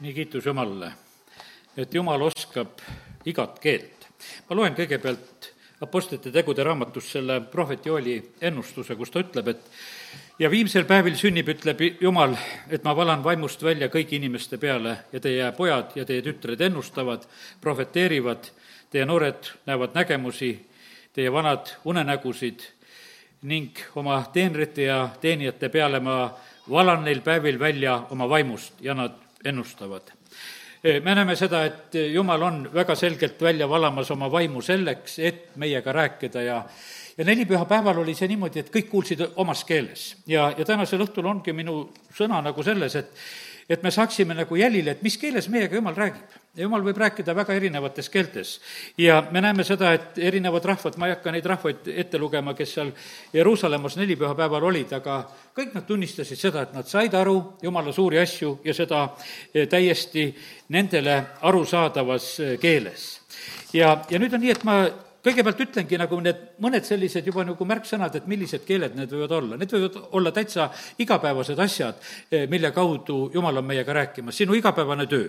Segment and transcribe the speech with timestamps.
[0.00, 0.92] nii kiitus Jumalale,
[1.76, 2.80] et Jumal oskab
[3.24, 4.08] igat keelt.
[4.48, 9.66] ma loen kõigepealt Apostlite tegude raamatust selle prohvet Jooli ennustuse, kus ta ütleb, et
[10.38, 12.36] ja viimsel päevil sünnib, ütleb Jumal,
[12.72, 17.28] et ma valan vaimust välja kõigi inimeste peale ja teie pojad ja teie tütred ennustavad,
[17.60, 18.48] prohveteerivad,
[18.90, 20.54] teie noored näevad nägemusi,
[21.12, 22.64] teie vanad unenägusid
[23.48, 26.30] ning oma teenrite ja teenijate peale ma
[26.70, 30.12] valan neil päevil välja oma vaimust ja nad ennustavad
[31.02, 35.92] me näeme seda, et Jumal on väga selgelt välja valamas oma vaimu selleks, et meiega
[35.92, 36.60] rääkida ja
[37.18, 40.16] ja nelipühapäeval oli see niimoodi, et kõik kuulsid omas keeles.
[40.26, 41.78] ja, ja tänasel õhtul ongi minu
[42.12, 43.12] sõna nagu selles, et
[43.68, 46.34] et me saaksime nagu jälile, et mis keeles meiega Jumal räägib.
[46.56, 48.60] Jumal võib rääkida väga erinevates keeltes.
[48.98, 52.74] ja me näeme seda, et erinevad rahvad, ma ei hakka neid rahvaid ette lugema, kes
[52.74, 52.92] seal
[53.32, 55.18] Jeruusalemmas nelipühapäeval olid, aga
[55.56, 59.08] kõik nad tunnistasid seda, et nad said aru Jumala suuri asju ja seda
[59.52, 60.30] eh, täiesti
[60.68, 63.20] nendele arusaadavas eh, keeles.
[63.72, 64.84] ja, ja nüüd on nii, et ma
[65.26, 69.58] kõigepealt ütlengi nagu need mõned sellised juba nagu märksõnad, et millised keeled need võivad olla.
[69.58, 70.68] Need võivad olla täitsa
[71.02, 75.28] igapäevased asjad, eh, mille kaudu Jumal on meiega rääkimas, sinu igapäevane töö.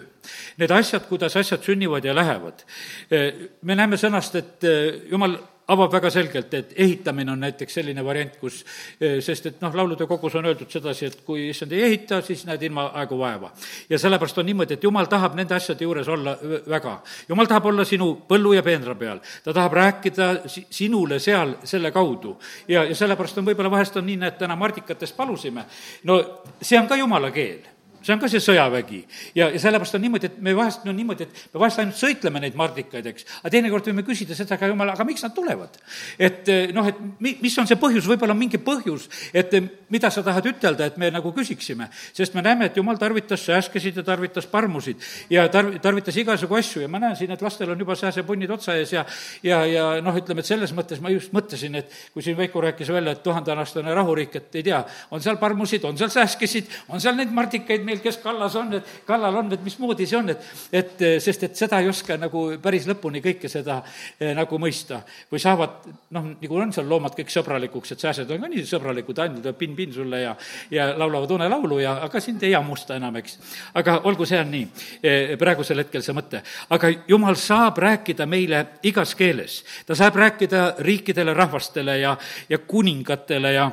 [0.57, 2.65] Need asjad, kuidas asjad sünnivad ja lähevad.
[3.09, 8.03] Eh, me näeme sõnast, et eh, Jumal avab väga selgelt, et ehitamine on näiteks selline
[8.05, 8.63] variant, kus,
[9.01, 12.45] eh, sest et noh, laulude kogus on öeldud sedasi, et kui issand ei ehita, siis
[12.47, 13.51] näed ilma aegu vaeva.
[13.89, 16.37] ja sellepärast on niimoodi, et jumal tahab nende asjade juures olla
[16.69, 17.01] väga.
[17.29, 20.29] jumal tahab olla sinu põllu ja peenra peal, ta tahab rääkida
[20.69, 22.37] sinule seal selle kaudu.
[22.67, 25.65] ja, ja sellepärast on võib-olla vahest on nii, näed, täna Mardikatest palusime,
[26.03, 26.21] no
[26.61, 29.01] see on ka jumala keel see on ka see sõjavägi.
[29.35, 32.41] ja, ja sellepärast on niimoodi, et me vahest, no niimoodi, et me vahest ainult sõitleme
[32.43, 35.79] neid mardikaid, eks, aga teinekord võime küsida seda ka, jumal, aga miks nad tulevad?
[36.19, 39.69] et eh, noh, et mi-, mis on see põhjus, võib-olla on mingi põhjus, et eh,
[39.93, 41.89] mida sa tahad ütelda, et me nagu küsiksime.
[42.13, 45.01] sest me näeme, et jumal tarvitas sääskesid ja tarvitas parmusid
[45.33, 48.77] ja tarv-, tarvitas igasugu asju ja ma näen siin, et lastel on juba sääsepunnid otsa
[48.77, 49.05] ees ja
[49.43, 52.91] ja, ja noh, ütleme, et selles mõttes ma just mõtlesin, et kui siin Veiko rääkis
[52.93, 54.81] välja, et tuhandeaastane rahuriik, et ei tea,
[55.11, 58.91] on seal parmusid, on seal sääskesid, on seal neid mardikaid meil, kes kallas on, et
[59.07, 62.87] kallal on, et mismoodi see on, et, et sest et seda ei oska nagu päris
[62.89, 63.79] lõpuni kõike seda
[64.19, 65.01] eh, nagu mõista.
[65.31, 69.21] või saavad, noh, nagu on seal loomad kõik sõbralikuks, et sääsed on ka nii sõbralikud,
[69.23, 70.35] andnud pinn-pinn sulle ja,
[70.71, 73.39] ja laulavad unelaulu ja, aga sind ei hammusta enam, eks.
[73.79, 74.67] aga olgu, see on nii,
[75.01, 76.43] eh, praegusel hetkel see mõte.
[76.69, 79.63] aga jumal saab rääkida meile igas keeles.
[79.85, 82.17] ta saab rääkida riikidele, rahvastele ja,
[82.49, 83.71] ja kuningatele ja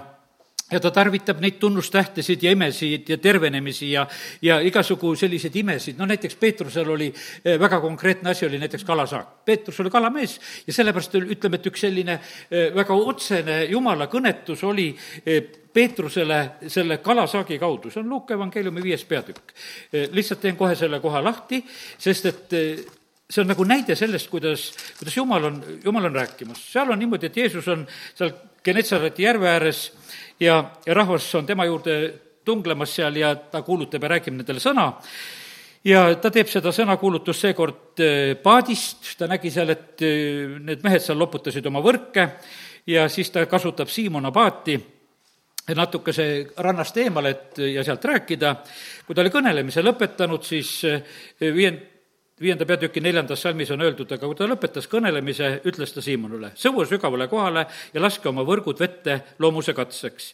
[0.74, 4.06] ja ta tarvitab neid tunnustähtesid ja imesid ja tervenemisi ja,
[4.42, 9.44] ja igasugu selliseid imesid, no näiteks Peetrusel oli eh, väga konkreetne asi, oli näiteks kalasaak.
[9.44, 14.90] Peetrus oli kalamees ja sellepärast ütleme, et üks selline eh, väga otsene jumala kõnetus oli
[15.26, 16.40] eh, Peetrusele
[16.70, 19.50] selle kalasaagi kaudu, see on Luuka evangeeliumi viies peatükk.
[20.14, 21.58] lihtsalt teen kohe selle koha lahti,
[21.98, 22.54] sest et
[23.30, 24.66] see on nagu näide sellest, kuidas,
[24.98, 26.60] kuidas Jumal on, Jumal on rääkimas.
[26.72, 29.92] seal on niimoodi, et Jeesus on seal Genetsareti järve ääres
[30.40, 31.96] ja, ja rahvas on tema juurde
[32.44, 34.90] tunglemas seal ja ta kuulutab ja räägib nendele sõna
[35.84, 41.04] ja ta teeb seda sõnakuulutust seekord äh, paadist, ta nägi seal, et äh, need mehed
[41.04, 42.28] seal loputasid oma võrke
[42.86, 44.76] ja siis ta kasutab Siimona paati
[45.74, 46.26] natukese
[46.60, 48.50] rannast eemale, et ja sealt rääkida.
[49.06, 51.00] kui ta oli kõnelemise lõpetanud, siis äh,
[51.40, 51.93] viiend-,
[52.40, 56.86] viienda peatüki neljandas salmis on öeldud, aga kui ta lõpetas kõnelemise, ütles ta Siimonile, sõua
[56.90, 60.32] sügavale kohale ja laske oma võrgud vette loomuse katseks.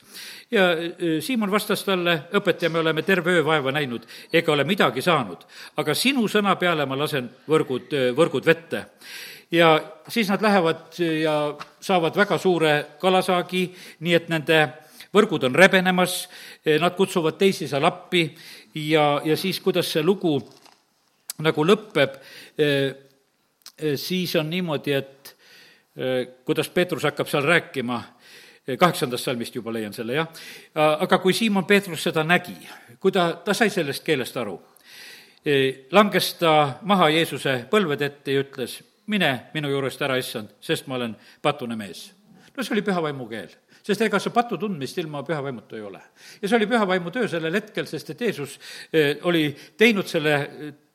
[0.50, 5.02] ja e, Siimon vastas talle, õpetaja, me oleme terve öö vaeva näinud ega ole midagi
[5.04, 5.44] saanud,
[5.76, 8.86] aga sinu sõna peale ma lasen võrgud, e, võrgud vette
[9.50, 9.74] ja
[10.08, 13.66] siis nad lähevad ja saavad väga suure kalasaagi,
[14.00, 14.62] nii et nende
[15.12, 16.28] võrgud on rebenemas,
[16.80, 18.24] nad kutsuvad teisi seal appi
[18.74, 20.38] ja, ja siis, kuidas see lugu
[21.44, 22.16] nagu lõpeb,
[22.58, 22.94] eh,
[23.78, 25.36] eh, siis on niimoodi, et
[25.96, 28.02] eh, kuidas Peetrus hakkab seal rääkima,
[28.78, 30.28] kaheksandast salmist juba leian selle, jah,
[30.76, 32.54] aga kui Siimon Peetrus seda nägi,
[33.02, 34.52] kui ta, ta sai sellest keelest aru,
[35.90, 36.52] langes ta
[36.86, 38.76] maha Jeesuse põlvede ette ja ütles,
[39.10, 42.12] mine minu juurest ära, issand, sest ma olen patune mees.
[42.54, 43.50] no see oli püha vaimu keel
[43.82, 46.00] sest ega see patu tundmist ilma püha vaimuta ei ole.
[46.42, 48.58] ja see oli püha vaimu töö sellel hetkel, sest et Jeesus
[48.92, 50.38] eh, oli teinud selle,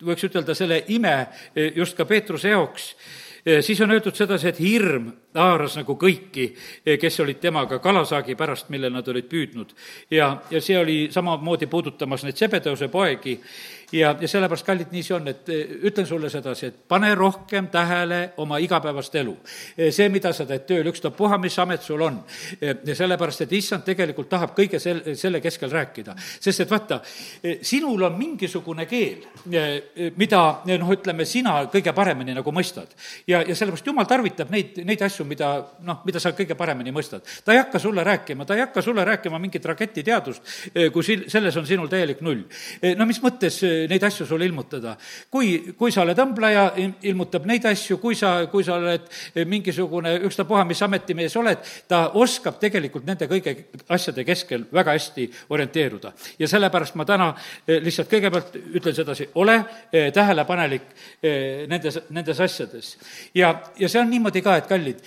[0.04, 1.16] võiks ütelda, selle ime
[1.56, 2.94] eh, just ka Peetruse jaoks
[3.62, 6.48] siis on öeldud sedasi, et hirm haaras nagu kõiki,
[6.98, 9.76] kes olid temaga kalasaagi pärast, mille nad olid püüdnud.
[10.12, 13.36] ja, ja see oli samamoodi puudutamas neid Sebedeuse poegi
[13.92, 17.68] ja, ja sellepärast, kallid, nii see on, et eh, ütlen sulle sedasi, et pane rohkem
[17.74, 19.36] tähele oma igapäevast elu.
[19.78, 22.22] Eh, see, mida sa teed tööl, ükstapuha, mis amet sul on.
[22.60, 26.16] Eh, sellepärast, et issand tegelikult tahab kõige sel-, selle keskel rääkida.
[26.40, 27.02] sest et vaata,
[27.62, 29.26] sinul on mingisugune keel,
[30.18, 32.88] mida noh, ütleme, sina kõige paremini nagu mõistad.
[33.28, 37.22] ja, ja sellepärast jumal tarvitab neid, neid asju, mida noh, mida sa kõige paremini mõistad.
[37.46, 40.42] ta ei hakka sulle rääkima, ta ei hakka sulle rääkima mingit raketiteadust,
[40.94, 42.46] kui sil-, selles on sinul täielik null.
[42.98, 44.96] no mis mõttes neid asju sulle ilmutada.
[45.32, 46.66] kui, kui sa oled õmbleja,
[47.10, 49.08] ilmutab neid asju, kui sa, kui sa oled
[49.48, 53.56] mingisugune ükstapuha, mis ametimees oled, ta oskab tegelikult nende kõige
[53.90, 56.14] asjade keskel väga hästi orienteeruda.
[56.40, 57.32] ja sellepärast ma täna
[57.68, 59.58] eh, lihtsalt kõigepealt ütlen sedasi, ole
[59.92, 60.88] eh, tähelepanelik
[61.22, 62.96] eh, nendes, nendes asjades.
[63.34, 65.02] ja, ja see on niimoodi ka, et kallid,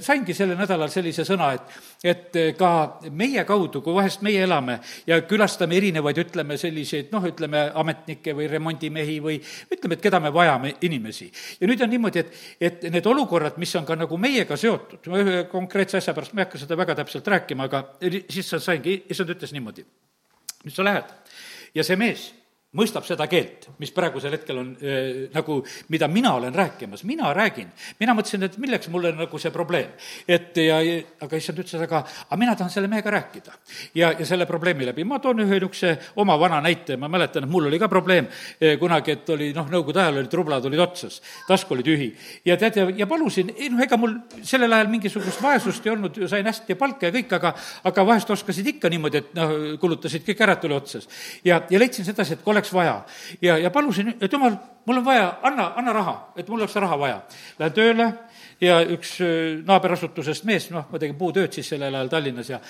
[0.00, 2.70] saingi sellel nädalal sellise sõna, et et ka
[3.14, 8.48] meie kaudu, kui vahest meie elame ja külastame erinevaid, ütleme, selliseid noh, ütleme, ametnikke või
[8.50, 11.30] remondimehi või ütleme, et keda me vajame, inimesi.
[11.60, 15.22] ja nüüd on niimoodi, et, et need olukorrad, mis on ka nagu meiega seotud, ma
[15.22, 19.02] ühe konkreetse asja pärast, ma ei hakka seda väga täpselt rääkima, aga siis sa saingi,
[19.10, 19.86] issand ütles niimoodi,
[20.66, 21.14] nüüd sa lähed
[21.74, 22.30] ja see mees
[22.72, 25.58] mõistab seda keelt, mis praegusel hetkel on äh, nagu,
[25.92, 27.68] mida mina olen rääkimas, mina räägin.
[28.00, 29.90] mina mõtlesin, et milleks mulle nagu see probleem.
[30.28, 30.78] et ja,
[31.20, 33.52] aga issand ütles, aga, aga mina tahan selle mehega rääkida.
[33.94, 37.50] ja, ja selle probleemi läbi, ma toon ühe niisuguse oma vana näite, ma mäletan, et
[37.50, 38.28] mul oli ka probleem
[38.80, 42.08] kunagi, et oli noh, nõukogude ajal olid rublad olid otsas, task oli tühi.
[42.48, 46.22] ja tead, ja, ja palusin, ei noh, ega mul sellel ajal mingisugust vaesust ei olnud,
[46.32, 47.52] sain hästi palka ja kõik, aga
[47.84, 51.08] aga vahest oskasid ikka niimoodi, et noh, kulutasid kõik ära, tuli otsas.
[51.44, 53.02] ja, ja leidsin sedasi, et kui oleks vaja.
[53.42, 54.56] ja, ja palusin, et jumal,
[54.86, 57.20] mul on vaja, anna, anna raha, et mul oleks raha vaja.
[57.58, 58.06] Lähen tööle
[58.62, 59.16] ja üks
[59.66, 62.60] naaberasutusest mees, noh, ma tegin puutööd siis sellel ajal Tallinnas ja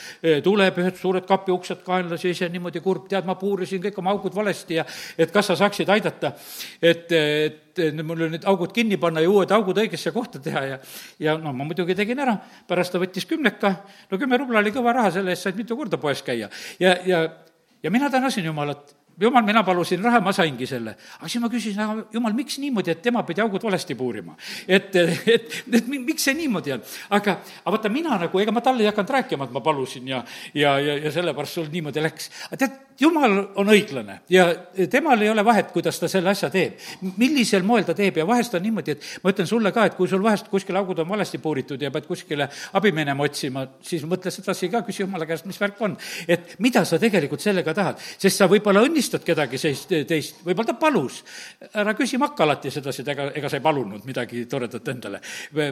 [0.44, 4.34] tuleb, ühed suured kapiuksed kaenlas ja ise niimoodi kurb, tead, ma puurisin kõik oma augud
[4.36, 4.86] valesti ja
[5.18, 6.32] et kas sa saaksid aidata,
[6.80, 10.80] et, et mul need augud kinni panna ja uued augud õigesse kohta teha ja
[11.20, 12.38] ja no ma muidugi tegin ära,
[12.68, 13.74] pärast ta võttis kümneka,
[14.10, 16.48] no kümme rubla oli kõva raha, selle eest said mitu korda poes käia.
[16.80, 17.22] ja, ja,
[17.82, 20.94] ja mina tänasin Jumalat jumal, mina palusin raha, ma saingi selle.
[21.18, 24.36] aga siis ma küsisin, aga jumal, miks niimoodi, et tema pidi augud valesti puurima?
[24.66, 26.86] et, et, et miks see niimoodi on?
[27.10, 30.22] aga, aga vaata, mina nagu, ega ma talle ei hakanud rääkima, et ma palusin ja,
[30.54, 32.30] ja, ja, ja sellepärast sul niimoodi läks.
[32.50, 34.46] aga tead, jumal on õiglane ja
[34.90, 36.78] temal ei ole vahet, kuidas ta selle asja teeb.
[37.16, 40.08] millisel moel ta teeb ja vahest on niimoodi, et ma ütlen sulle ka, et kui
[40.08, 42.48] sul vahest kuskil augud on valesti puuritud ja pead kuskile
[42.78, 45.96] abi minema otsima, siis mõtle sedasi ka, küsi jumala käest, mis värk on.
[46.28, 50.78] et mida sa tegelikult sellega tahad, sest sa võib-olla õnnistad kedagi seist, teist, võib-olla ta
[50.78, 51.22] palus.
[51.74, 55.20] ära küsi makka alati sedasi, et ega, ega sa ei palunud midagi toredat endale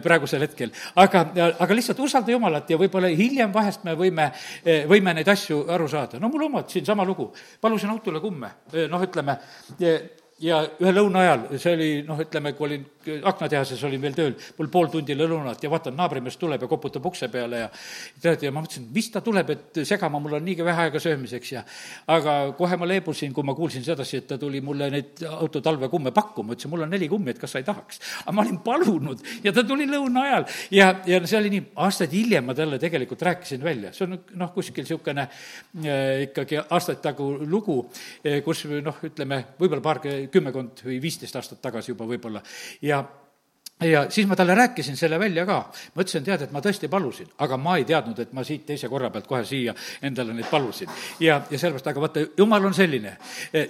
[0.03, 0.75] praegusel hetkel.
[0.97, 1.27] aga,
[1.59, 4.31] aga lihtsalt usalda Jumalat ja võib-olla hiljem vahest me võime,
[4.91, 6.19] võime neid asju aru saada.
[6.19, 7.35] no mul omad siinsama lugu lugu.
[7.61, 8.51] palusin autole kumme,
[8.89, 9.37] noh, ütleme,
[10.41, 12.87] ja ühe lõuna ajal, see oli noh, ütleme, kui olin
[13.25, 17.29] aknatehases, olin veel tööl, mul pool tundi lõunat ja vaatan, naabrimees tuleb ja koputab ukse
[17.33, 17.69] peale ja
[18.23, 21.53] tead, ja ma mõtlesin, mis ta tuleb, et segama, mul on niigi vähe aega söömiseks
[21.55, 21.65] ja
[22.13, 26.55] aga kohe ma leebusin, kui ma kuulsin sedasi, et ta tuli mulle neid autotalvekumme pakkuma,
[26.57, 28.01] ütlesin, mul on neli kummi, et kas sa ei tahaks.
[28.25, 32.15] aga ma olin palunud ja ta tuli lõuna ajal ja, ja see oli nii, aastaid
[32.15, 37.31] hiljem ma talle tegelikult rääkisin välja, see on noh, kuskil niisugune äh, ikkagi aastaid tagu
[37.47, 37.79] lugu,
[38.25, 42.43] eh, kus noh, ütleme, võib-olla paar kümmekond või viisteist aastat tagasi juba võib-olla.
[42.83, 43.20] ja Yeah.
[43.81, 45.73] Ja siis ma talle rääkisin selle välja ka.
[45.95, 48.89] ma ütlesin, tead, et ma tõesti palusin, aga ma ei teadnud, et ma siit teise
[48.89, 50.89] korra pealt kohe siia endale neid palusin.
[51.21, 53.17] ja, ja sellepärast, aga vaata, jumal on selline,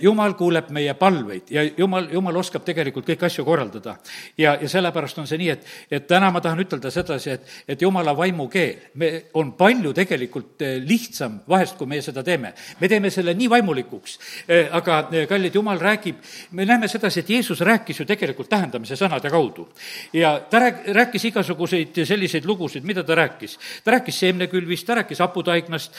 [0.01, 3.96] jumal kuuleb meie palveid ja jumal, jumal oskab tegelikult kõiki asju korraldada.
[4.39, 7.82] ja, ja sellepärast on see nii, et, et täna ma tahan ütelda sedasi, et, et
[7.82, 12.55] jumala vaimukeel, me, on palju tegelikult eh, lihtsam vahest, kui meie seda teeme.
[12.81, 14.19] me teeme selle nii vaimulikuks,
[14.49, 16.19] eh, aga eh, kallid, jumal räägib,
[16.58, 19.69] me näeme sedasi, et Jeesus rääkis ju tegelikult tähendamise sõnade kaudu
[20.13, 23.59] ja ta rääk-, rääkis igasuguseid selliseid lugusid, mida ta rääkis.
[23.85, 25.93] ta rääkis seemnekülvist, ta rääkis haputaignast,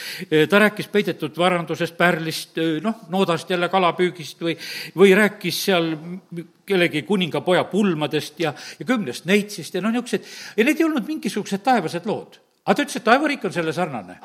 [0.50, 4.56] ta rääkis peidetud varandusest, pärlist, noh, noodast jälle kalapüügist või,
[4.96, 5.92] või rääkis seal
[6.66, 11.64] kellegi kuningapoja pulmadest ja, ja kümnest neitsist ja noh, niisugused, ja need ei olnud mingisugused
[11.64, 14.16] taevased lood aga ta ütles, et taevariik on selle sarnane.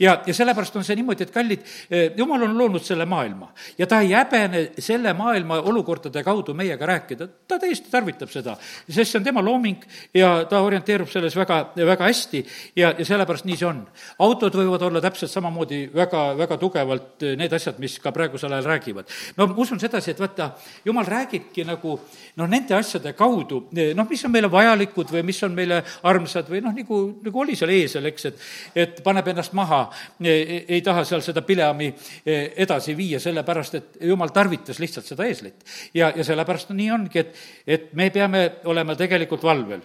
[0.00, 3.86] ja, ja sellepärast on see niimoodi, et kallid, eh, jumal on loonud selle maailma ja
[3.86, 8.54] ta ei häbene selle maailma olukordade kaudu meiega rääkida, ta täiesti tarvitab seda,
[8.88, 9.84] sest see on tema looming
[10.16, 12.40] ja ta orienteerub selles väga, väga hästi
[12.80, 13.84] ja, ja sellepärast nii see on.
[14.24, 18.70] autod võivad olla täpselt samamoodi väga, väga tugevalt eh, need asjad, mis ka praegusel ajal
[18.72, 19.12] räägivad.
[19.36, 20.54] no ma usun sedasi, et vaata,
[20.88, 21.98] jumal räägibki nagu
[22.40, 26.48] noh, nende asjade kaudu, eh, noh, mis on meile vajalikud või mis on meile armsad
[26.48, 28.42] või noh, nagu, nagu oli seal eesel, eks, et,
[28.84, 29.84] et paneb ennast maha,
[30.22, 35.64] ei taha seal seda Pileami eh, edasi viia, sellepärast et jumal tarvitas lihtsalt seda eeslit.
[35.94, 39.82] ja, ja sellepärast nii ongi, et, et me peame olema tegelikult valvel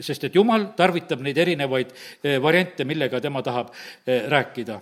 [0.00, 3.68] sest et jumal tarvitab neid erinevaid eh, variante, millega tema tahab
[4.06, 4.78] eh, rääkida.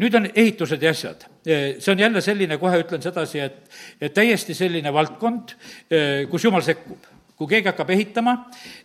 [0.00, 1.26] nüüd on ehitused ja asjad.
[1.44, 3.68] see on jälle selline, kohe ütlen sedasi, et,
[4.00, 5.52] et täiesti selline valdkond,
[6.30, 8.32] kus jumal sekkub kui keegi hakkab ehitama,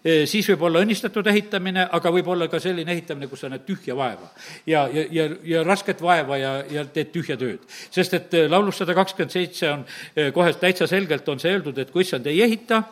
[0.04, 3.64] eh, siis võib olla õnnistatud ehitamine, aga võib olla ka selline ehitamine, kus sa näed
[3.68, 4.28] tühja vaeva.
[4.68, 7.64] ja, ja, ja, ja rasket vaeva ja, ja teed tühja tööd.
[7.90, 11.78] sest et eh, laulus sada kakskümmend seitse on eh, kohe täitsa selgelt on see öeldud,
[11.78, 12.84] et kui issand ei ehita,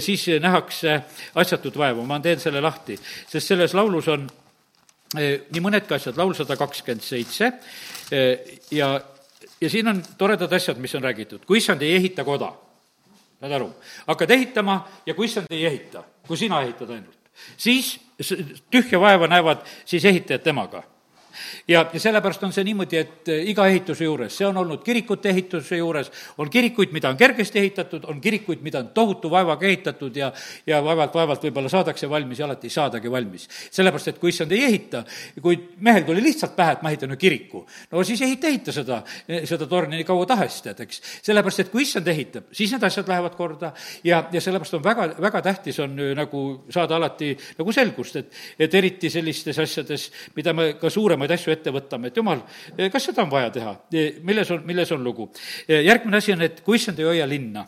[0.00, 1.00] siis nähakse
[1.34, 2.04] asjatut vaeva.
[2.06, 2.96] ma teen selle lahti,
[3.28, 4.28] sest selles laulus on
[5.16, 7.50] nii mõnedki asjad, laul sada kakskümmend seitse
[8.72, 8.88] ja,
[9.60, 11.44] ja siin on toredad asjad, mis on räägitud.
[11.46, 12.52] kui issand ei ehita koda
[13.42, 13.68] saad aru?
[14.06, 17.18] hakkad ehitama ja kui issand ei ehita, kui sina ehitad ainult,
[17.56, 17.96] siis
[18.70, 20.84] tühja vaeva näevad siis ehitajad temaga
[21.68, 25.30] ja, ja sellepärast on see niimoodi, et eh, iga ehituse juures, see on olnud kirikute
[25.32, 30.16] ehituse juures, on kirikuid, mida on kergesti ehitatud, on kirikuid, mida on tohutu vaevaga ehitatud
[30.16, 30.32] ja,
[30.66, 33.48] ja vaevalt-vaevalt võib-olla saadakse valmis ja alati ei saadagi valmis.
[33.70, 35.04] sellepärast, et kui issand ei ehita,
[35.42, 39.02] kui mehel tuli lihtsalt pähe, et ma ehitan ühe kiriku, no siis ehita, ehita seda,
[39.48, 41.02] seda torni nii kaua tahes, tead, eks.
[41.22, 43.72] sellepärast, et kui issand ehitab, siis need asjad lähevad korda
[44.04, 48.32] ja, ja sellepärast on väga, väga tähtis on äh, nagu saada alati nagu selgust, et,
[48.58, 52.42] et eriti sellistes asjades, mida me ka suuremad asju asju ette võtame, et jumal,
[52.76, 55.30] eh, kas seda on vaja teha, eh, milles on, milles on lugu?
[55.68, 57.66] Eh, järgmine asi on, et kui issand ei hoia linna,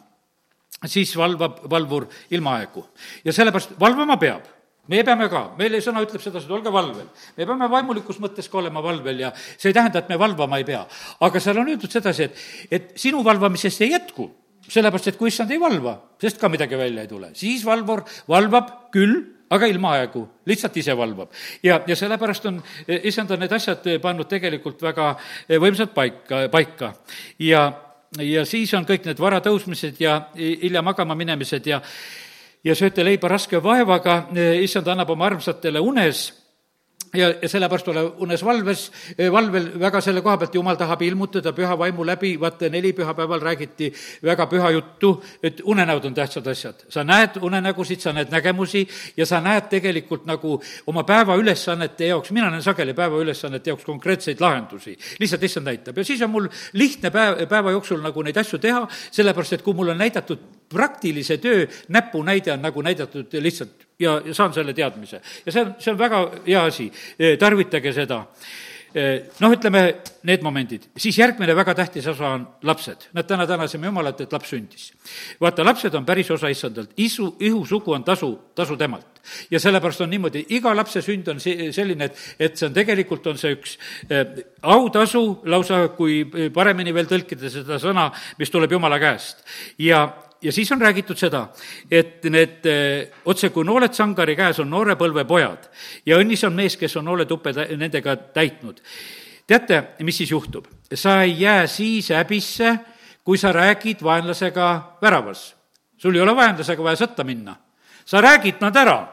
[0.84, 2.84] siis valvab valvur ilmaaegu
[3.24, 4.44] ja sellepärast valvama peab
[4.88, 7.06] meie peame ka, meile sõna ütleb sedasi, et olge valvel.
[7.36, 10.64] me peame vaimulikus mõttes ka olema valvel ja see ei tähenda, et me valvama ei
[10.64, 10.86] pea.
[11.20, 14.28] aga seal on öeldud sedasi, et, et sinu valvamisest ei jätku,
[14.68, 18.90] sellepärast et kui issand ei valva, sest ka midagi välja ei tule, siis valvur valvab
[18.92, 19.22] küll
[19.54, 21.32] aga ilmaaegu, lihtsalt ise valvab.
[21.62, 22.60] ja, ja sellepärast on
[23.02, 25.14] issand on need asjad pannud tegelikult väga
[25.48, 26.92] võimsalt paika, paika.
[27.38, 27.64] ja,
[28.20, 31.80] ja siis on kõik need vara tõusmised ja hilja magama minemised ja
[32.64, 34.24] ja sööte leiba raske vaevaga,
[34.62, 36.30] issand annab oma armsatele unes
[37.14, 38.84] ja, ja sellepärast ole unes valves,
[39.18, 43.92] eh, valvel väga selle koha pealt, jumal tahab ilmutada püha vaimu läbi, vaata nelipühapäeval räägiti
[44.24, 46.84] väga püha juttu, et unenäod on tähtsad asjad.
[46.88, 52.50] sa näed unenägusid, sa näed nägemusi ja sa näed tegelikult nagu oma päevaülesannete jaoks, mina
[52.50, 54.98] näen sageli päevaülesannete jaoks konkreetseid lahendusi.
[55.18, 58.88] lihtsalt issand näitab ja siis on mul lihtne päev, päeva jooksul nagu neid asju teha,
[59.10, 64.34] sellepärast et kui mulle on näidatud praktilise töö näpunäide on nagu näidatud lihtsalt ja, ja
[64.34, 65.20] saan selle teadmise.
[65.46, 66.90] ja see on, see on väga hea asi,
[67.38, 68.24] tarvitage seda
[68.94, 69.80] noh, ütleme
[70.28, 73.08] need momendid, siis järgmine väga tähtis osa on lapsed.
[73.12, 74.92] näed, täna tänasime Jumalat, et laps sündis.
[75.40, 79.20] vaata, lapsed on päris osa issandalt, isu, ihusugu on tasu, tasu temalt.
[79.50, 83.26] ja sellepärast on niimoodi, iga lapse sünd on see, selline, et, et see on tegelikult,
[83.26, 83.78] on see üks
[84.10, 86.22] äh, autasu lausa, kui
[86.54, 89.42] paremini veel tõlkida seda sõna, mis tuleb Jumala käest.
[89.78, 90.06] ja,
[90.44, 91.46] ja siis on räägitud seda,
[91.90, 95.68] et need eh, otse kui nooled sangari käes on noorepõlve pojad
[96.06, 98.82] ja õnnis on mees, kes on nooletuppe nendega täitnud.
[99.46, 100.66] teate, mis siis juhtub?
[100.94, 102.78] sa ei jää siis häbisse,
[103.24, 105.54] kui sa räägid vaenlasega väravas.
[105.96, 107.56] sul ei ole vaenlasega vaja sõtta minna.
[108.04, 109.08] sa räägid nad ära.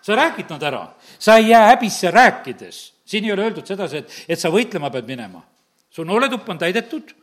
[0.00, 0.86] sa räägid nad ära.
[1.18, 2.94] sa ei jää häbisse rääkides.
[3.04, 5.42] siin ei ole öeldud sedasi, et, et sa võitlema pead minema.
[5.90, 7.21] su nooletupp on täidetud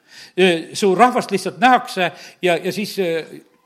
[0.73, 2.11] su rahvast lihtsalt nähakse
[2.41, 2.97] ja, ja siis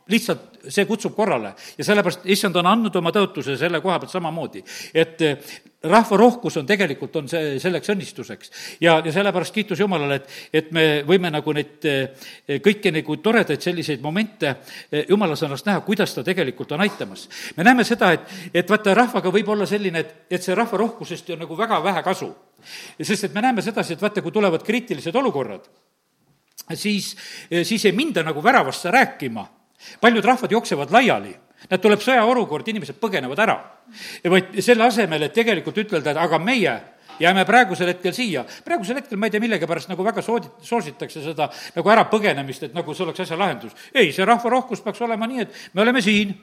[0.08, 4.64] lihtsalt see kutsub korrale ja sellepärast issand on andnud oma tõotuse selle koha pealt samamoodi,
[4.96, 5.22] et
[5.84, 8.52] rahva rohkus on tegelikult, on see selleks õnnistuseks.
[8.82, 11.88] ja, ja sellepärast kiitus Jumalale, et, et me võime nagu neid
[12.64, 14.56] kõiki nagu toredaid selliseid momente
[15.10, 17.28] Jumala sõnast näha, kuidas ta tegelikult on aitamas.
[17.58, 21.34] me näeme seda, et, et vaata, rahvaga võib olla selline, et, et see rahva rohkusest
[21.36, 22.32] on nagu väga vähe kasu.
[23.02, 25.68] sest et me näeme sedasi, et vaata, kui tulevad kriitilised olukorrad,
[26.74, 27.16] siis,
[27.64, 29.48] siis ei minda nagu väravasse rääkima.
[30.02, 31.36] paljud rahvad jooksevad laiali,
[31.70, 33.58] nad tuleb sõjaolukord, inimesed põgenevad ära.
[34.30, 36.82] vaid selle asemel, et tegelikult ütelda, et aga meie
[37.20, 38.46] jääme praegusel hetkel siia.
[38.66, 42.94] praegusel hetkel ma ei tea, millegipärast nagu väga soodi-, soositakse seda nagu ärapõgenemist, et nagu
[42.94, 43.72] see oleks asja lahendus.
[43.94, 46.34] ei, see rahvarohkus peaks olema nii, et me oleme siin,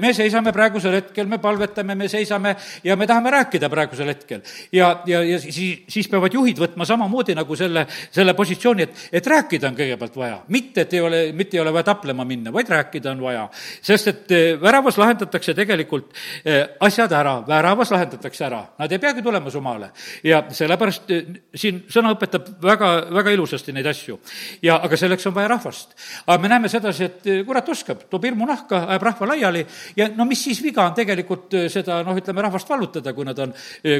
[0.00, 4.42] me seisame praegusel hetkel, me palvetame, me seisame ja me tahame rääkida praegusel hetkel.
[4.72, 9.26] ja, ja, ja siis, siis peavad juhid võtma samamoodi nagu selle, selle positsiooni, et, et
[9.26, 10.40] rääkida on kõigepealt vaja.
[10.48, 13.48] mitte, et ei ole, mitte ei ole vaja taplema minna, vaid rääkida on vaja.
[13.82, 16.12] sest et eh, väravas lahendatakse tegelikult
[16.44, 19.90] eh, asjad ära, väravas lahendatakse ära, nad ei peagi tulema su maale
[20.24, 24.18] ja sellepärast eh, siin sõna õpetab väga, väga ilusasti neid asju.
[24.62, 25.94] ja aga selleks on vaja rahvast.
[26.26, 29.64] aga me näeme sedasi, et eh, kurat oskab, toob hirmu nahka, ajab rahva laiali
[29.96, 33.38] ja no mis siis viga on tegelikult eh, seda noh, ütleme rahvast vallutada, kui nad
[33.38, 33.54] on,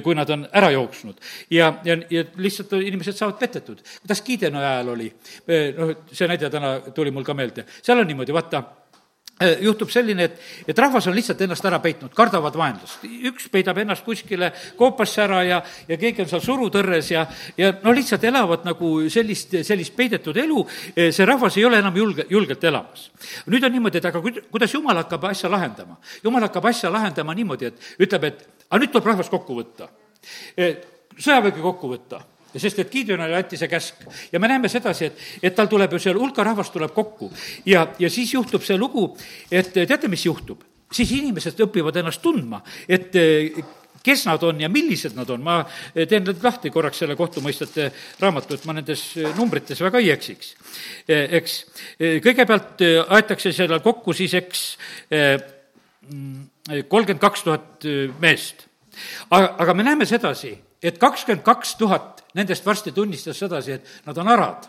[0.04, 1.20] kui nad on ära jooksnud.
[1.50, 3.82] ja, ja, ja lihtsalt inimesed saavad petetud.
[4.02, 5.08] kuidas Gideoni ajal oli,
[5.78, 8.62] noh, see näide täna tuli mul ka meelde, seal on niimoodi, vaata
[9.40, 13.04] juhtub selline, et, et rahvas on lihtsalt ennast ära peitnud, kardavad vaenlast.
[13.30, 17.24] üks peidab ennast kuskile koopasse ära ja, ja keegi on seal surutõrres ja,
[17.56, 21.96] ja no lihtsalt elavad nagu sellist, sellist peidetud elu, äh, see rahvas ei ole enam
[21.96, 23.08] julge, julgelt elamas.
[23.46, 25.96] nüüd on niimoodi, et aga kuidas jumal hakkab asja lahendama?
[26.24, 29.88] jumal hakkab asja lahendama niimoodi, et ütleb, et aga nüüd tuleb rahvas kokku võtta.
[30.58, 30.76] Äh,
[31.16, 32.20] sõjavägi kokku võtta
[32.56, 36.02] sest et Gideonile anti see käsk ja me näeme sedasi, et, et tal tuleb ju
[36.02, 37.30] seal hulka rahvast tuleb kokku
[37.66, 39.10] ja, ja siis juhtub see lugu,
[39.50, 40.64] et teate, mis juhtub?
[40.90, 42.58] siis inimesed õpivad ennast tundma,
[42.90, 43.14] et
[44.02, 45.60] kes nad on ja millised nad on, ma
[45.94, 47.90] teen nüüd lahti korraks selle kohtumõistjate
[48.20, 49.04] raamatu, et ma nendes
[49.36, 50.54] numbrites väga ei eksiks.
[51.06, 51.58] eks,
[52.24, 54.64] kõigepealt aetakse seal kokku siis, eks,
[56.88, 57.88] kolmkümmend kaks tuhat
[58.22, 58.66] meest.
[59.30, 64.18] aga, aga me näeme sedasi, et kakskümmend kaks tuhat nendest varsti tunnistas sedasi, et nad
[64.18, 64.68] on arad.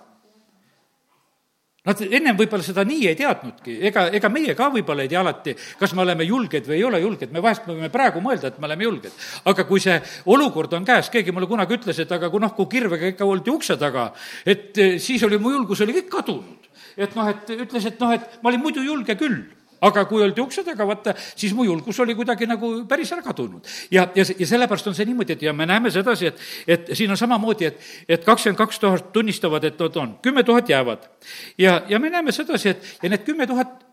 [1.81, 5.55] Nad ennem võib-olla seda nii ei teadnudki, ega, ega meie ka võib-olla ei tea alati,
[5.79, 8.67] kas me oleme julged või ei ole julged, me vahest võime praegu mõelda, et me
[8.69, 9.15] oleme julged.
[9.49, 9.95] aga kui see
[10.29, 13.49] olukord on käes, keegi mulle kunagi ütles, et aga kui noh, kui kirvega ikka oldi
[13.49, 14.11] ukse taga,
[14.45, 16.69] et eh, siis oli mu julgus oli kõik kadunud.
[16.97, 19.41] et noh, et ütles, et noh, et ma olin muidu julge küll
[19.81, 23.67] aga kui oldi ukse taga, vaata, siis mu julgus oli kuidagi nagu päris ära kadunud.
[23.91, 27.11] ja, ja, ja sellepärast on see niimoodi, et ja me näeme sedasi, et, et siin
[27.11, 31.07] on samamoodi, et, et kakskümmend kaks tuhat tunnistavad, et nad on, kümme tuhat jäävad.
[31.57, 33.87] ja, ja me näeme sedasi, et ja need kümme tuhat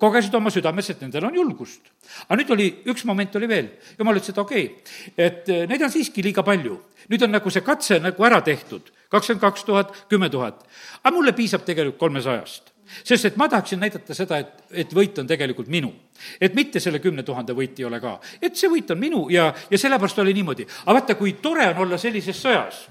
[0.00, 1.88] kogesid oma südames, et nendel on julgust.
[2.26, 5.92] aga nüüd oli, üks moment oli veel, jumal ütles, et okei okay,, et neid on
[5.92, 6.78] siiski liiga palju.
[7.08, 10.64] nüüd on nagu see katse nagu ära tehtud, kakskümmend kaks tuhat, kümme tuhat.
[11.02, 15.26] aga mulle piisab tegelikult kolmesajast sest et ma tahaksin näidata seda, et, et võit on
[15.26, 15.92] tegelikult minu.
[16.40, 19.52] et mitte selle kümne tuhande võit ei ole ka, et see võit on minu ja,
[19.70, 20.66] ja sellepärast oli niimoodi.
[20.84, 22.86] aga vaata, kui tore on olla sellises sõjas.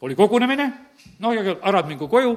[0.00, 0.72] oli kogunemine,
[1.18, 2.36] noh, ja arad mingu koju,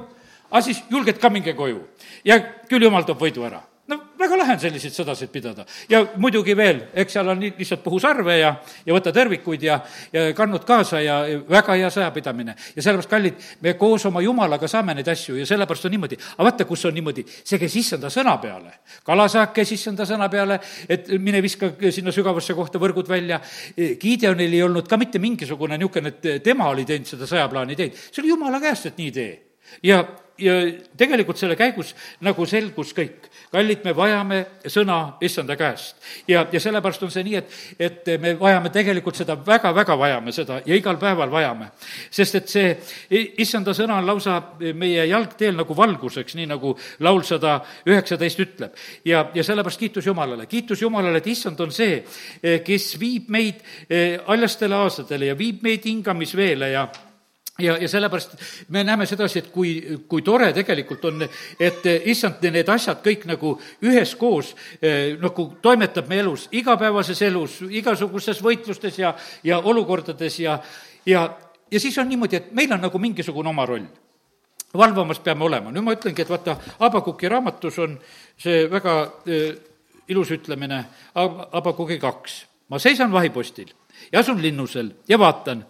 [0.50, 1.80] aga siis julged ka minge koju
[2.24, 5.64] ja küll jumal toob võidu ära no väga lahe on selliseid sõdasid pidada.
[5.90, 8.52] ja muidugi veel, eks seal on lihtsalt puhu sarve ja,
[8.86, 9.80] ja võta tõrvikuid ja,
[10.14, 11.16] ja kannud kaasa ja
[11.48, 12.54] väga hea sõjapidamine.
[12.76, 16.18] ja sellepärast, kallid, me koos oma Jumalaga saame neid asju ja sellepärast on niimoodi.
[16.36, 18.78] aga vaata, kus on niimoodi, see käis issanda sõna peale.
[19.04, 23.40] kalasaak käis issanda sõna peale, et mine viska sinna sügavasse kohta võrgud välja.
[23.76, 27.98] Gideonil ei olnud ka mitte mingisugune niisugune, et tema oli teinud seda sõjaplaani teinud.
[27.98, 29.32] see oli Jumala käest, et nii tee.
[29.82, 30.04] ja
[30.42, 30.54] ja
[30.98, 31.92] tegelikult selle käigus
[32.24, 33.28] nagu selgus kõik.
[33.52, 34.38] Kallid, me vajame
[34.70, 35.96] sõna issanda käest.
[36.28, 40.60] ja, ja sellepärast on see nii, et, et me vajame tegelikult seda, väga-väga vajame seda
[40.66, 41.70] ja igal päeval vajame.
[42.10, 42.72] sest et see
[43.42, 44.40] issanda sõna on lausa
[44.74, 48.76] meie jalgteel nagu valguseks, nii nagu laul sada üheksateist ütleb.
[49.04, 52.02] ja, ja sellepärast kiitus Jumalale, kiitus Jumalale, et issand on see,
[52.64, 56.86] kes viib meid eh, haljastele aastatele ja viib meid hingamisveele ja
[57.58, 58.34] ja, ja sellepärast
[58.68, 61.24] me näeme sedasi, et kui, kui tore tegelikult on,
[61.60, 68.40] et issand need asjad kõik nagu üheskoos eh, nagu toimetab meie elus, igapäevases elus, igasugustes
[68.44, 70.58] võitlustes ja, ja olukordades ja,
[71.06, 71.26] ja,
[71.70, 73.84] ja siis on niimoodi, et meil on nagu mingisugune oma roll.
[74.72, 77.98] valvamas peame olema, nüüd ma ütlengi, et vaata, Abakuki raamatus on
[78.40, 78.94] see väga
[79.28, 79.52] äh,
[80.08, 80.84] ilus ütlemine,
[81.14, 82.46] Abakuki kaks.
[82.68, 83.68] ma seisan vahipostil
[84.12, 85.66] ja asun linnusel ja vaatan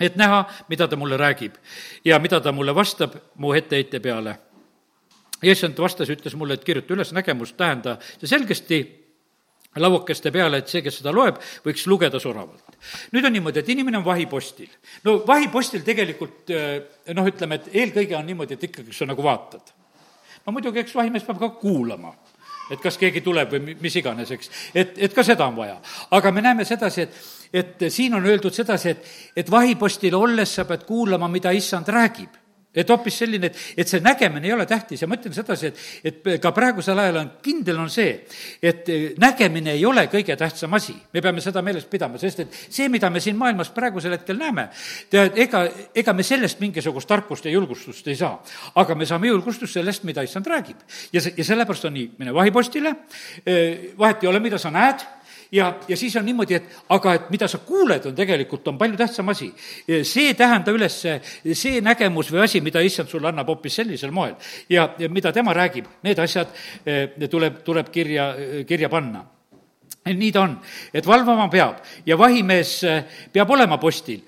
[0.00, 1.58] et näha, mida ta mulle räägib
[2.04, 4.38] ja mida ta mulle vastab mu etteheite peale.
[5.42, 8.78] issand vastas, ütles mulle, et kirjuta üles nägemus, tähenda see selgesti
[9.76, 12.78] lauakeste peale, et see, kes seda loeb, võiks lugeda soravalt.
[13.12, 14.70] nüüd on niimoodi, et inimene on vahipostil.
[15.04, 16.80] no vahipostil tegelikult eh,
[17.14, 19.74] noh, ütleme, et eelkõige on niimoodi, et ikkagi sa nagu vaatad.
[20.46, 22.14] no muidugi, eks vahimees peab ka kuulama
[22.70, 24.50] et kas keegi tuleb või mis iganes, eks.
[24.74, 25.78] et, et ka seda on vaja.
[26.10, 30.64] aga me näeme sedasi, et, et siin on öeldud sedasi, et, et vahipostil olles sa
[30.68, 32.47] pead kuulama, mida issand räägib
[32.78, 35.82] et hoopis selline, et, et see nägemine ei ole tähtis ja ma ütlen sedasi, et,
[36.10, 38.12] et ka praegusel ajal on, kindel on see,
[38.62, 38.88] et
[39.20, 40.94] nägemine ei ole kõige tähtsam asi.
[41.12, 44.68] me peame seda meeles pidama, sest et see, mida me siin maailmas praegusel hetkel näeme,
[45.10, 45.64] tead, ega,
[45.94, 48.38] ega me sellest mingisugust tarkust ja julgustust ei saa.
[48.74, 50.80] aga me saame julgustust sellest, mida issand räägib.
[51.12, 52.94] ja see, ja sellepärast on nii, mine vahipostile,
[53.98, 55.17] vahet ei ole, mida sa näed
[55.52, 58.96] ja, ja siis on niimoodi, et aga et mida sa kuuled, on tegelikult, on palju
[58.96, 59.52] tähtsam asi.
[60.02, 61.00] see tähenda üles
[61.52, 64.36] see nägemus või asi, mida issand sulle annab hoopis sellisel moel.
[64.68, 66.52] ja, ja mida tema räägib, need asjad
[66.84, 68.34] eh, tuleb, tuleb kirja,
[68.66, 69.24] kirja panna
[70.08, 70.54] nii ta on,
[70.94, 74.22] et valvama peab ja vahimees eh, peab olema postil.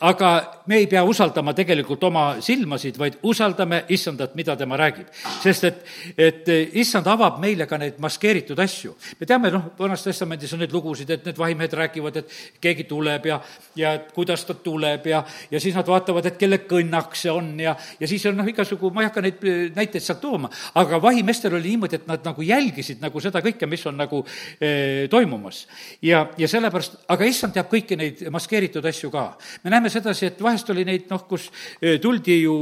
[0.00, 5.08] Aga me ei pea usaldama tegelikult oma silmasid, vaid usaldame issandat, mida tema räägib.
[5.42, 5.84] sest et,
[6.18, 8.94] et issand avab meile ka neid maskeeritud asju.
[9.20, 13.26] me teame, noh, Vanas Testamendis on neid lugusid, et need vahimehed räägivad, et keegi tuleb
[13.26, 13.40] ja,
[13.76, 17.50] ja et kuidas ta tuleb ja, ja siis nad vaatavad, et kelle kõnnaks see on
[17.60, 21.56] ja, ja siis on noh, igasugu, ma ei hakka neid näiteid sealt tooma, aga vahimeestel
[21.58, 24.22] oli niimoodi, et nad nagu jälgisid nagu seda kõike, mis on nagu
[24.60, 25.64] eh, toimumas.
[26.02, 29.26] ja, ja sellepärast, aga issand teab kõiki neid maskeeritud asju ka.
[29.64, 31.48] me näeme sedasi, et vahest oli neid, noh, kus
[31.80, 32.58] eh, tuldi ju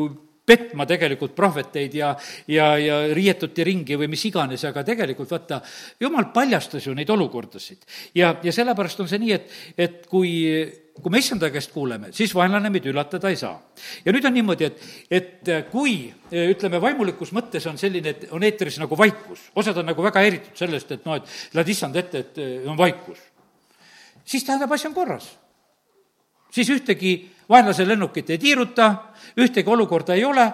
[0.46, 2.12] petma tegelikult prohveteid ja,
[2.48, 5.60] ja, ja riietuti ringi või mis iganes, aga tegelikult vaata,
[6.00, 7.82] jumal paljastas ju neid olukordasid.
[8.14, 10.32] ja, ja sellepärast on see nii, et, et kui
[10.96, 13.58] kui me issanda käest kuuleme, siis vaenlane meid üllatada ei saa.
[14.04, 15.96] ja nüüd on niimoodi, et, et kui
[16.32, 20.56] ütleme, vaimulikus mõttes on selline, et on eetris nagu vaikus, osad on nagu väga häiritud
[20.56, 23.20] sellest, et noh, et lähed issand ette, et on vaikus,
[24.24, 25.28] siis tähendab, asi on korras.
[26.56, 27.12] Siis ühtegi
[27.52, 28.86] vaenlase lennukit ei tiiruta,
[29.36, 30.46] ühtegi olukorda ei ole,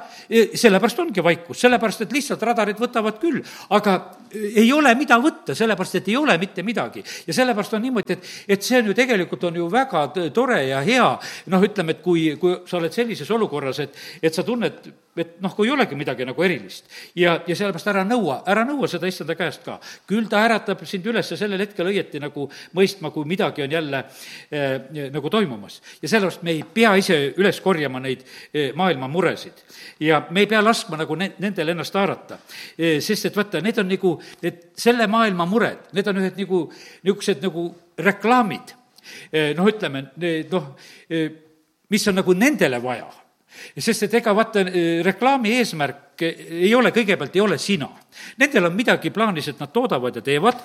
[0.55, 3.99] sellepärast ongi vaikus, sellepärast et lihtsalt radarid võtavad küll, aga
[4.33, 7.05] ei ole, mida võtta, sellepärast et ei ole mitte midagi.
[7.27, 10.81] ja sellepärast on niimoodi, et, et see on ju tegelikult on ju väga tore ja
[10.85, 11.09] hea,
[11.53, 15.53] noh, ütleme, et kui, kui sa oled sellises olukorras, et, et sa tunned, et noh,
[15.53, 16.89] kui ei olegi midagi nagu erilist.
[17.19, 19.79] ja, ja sellepärast ära nõua, ära nõua seda issanda käest ka.
[20.09, 24.05] küll ta äratab sind üles sellel hetkel õieti nagu mõistma, kui midagi on jälle
[24.51, 25.81] eh, nagu toimumas.
[26.01, 29.63] ja sellepärast me ei pea ise üles korjama neid eh, maailma muresid.
[30.01, 32.39] ja me ei pea laskma nagu ne-, nendel ennast haarata
[32.79, 33.01] eh,.
[33.01, 36.63] sest et vaata, need on nagu et selle maailma mured, need on ühed nagu,
[37.03, 37.67] niisugused nagu
[37.99, 38.75] reklaamid,
[39.33, 40.07] eh, noh, ütleme,
[40.51, 40.71] noh,
[41.11, 41.27] eh,
[41.93, 43.11] mis on nagu nendele vaja
[43.77, 44.63] sest et ega vaata,
[45.05, 47.89] reklaami eesmärk ei ole, kõigepealt ei ole sina.
[48.41, 50.63] Nendel on midagi plaanis, et nad toodavad ja teevad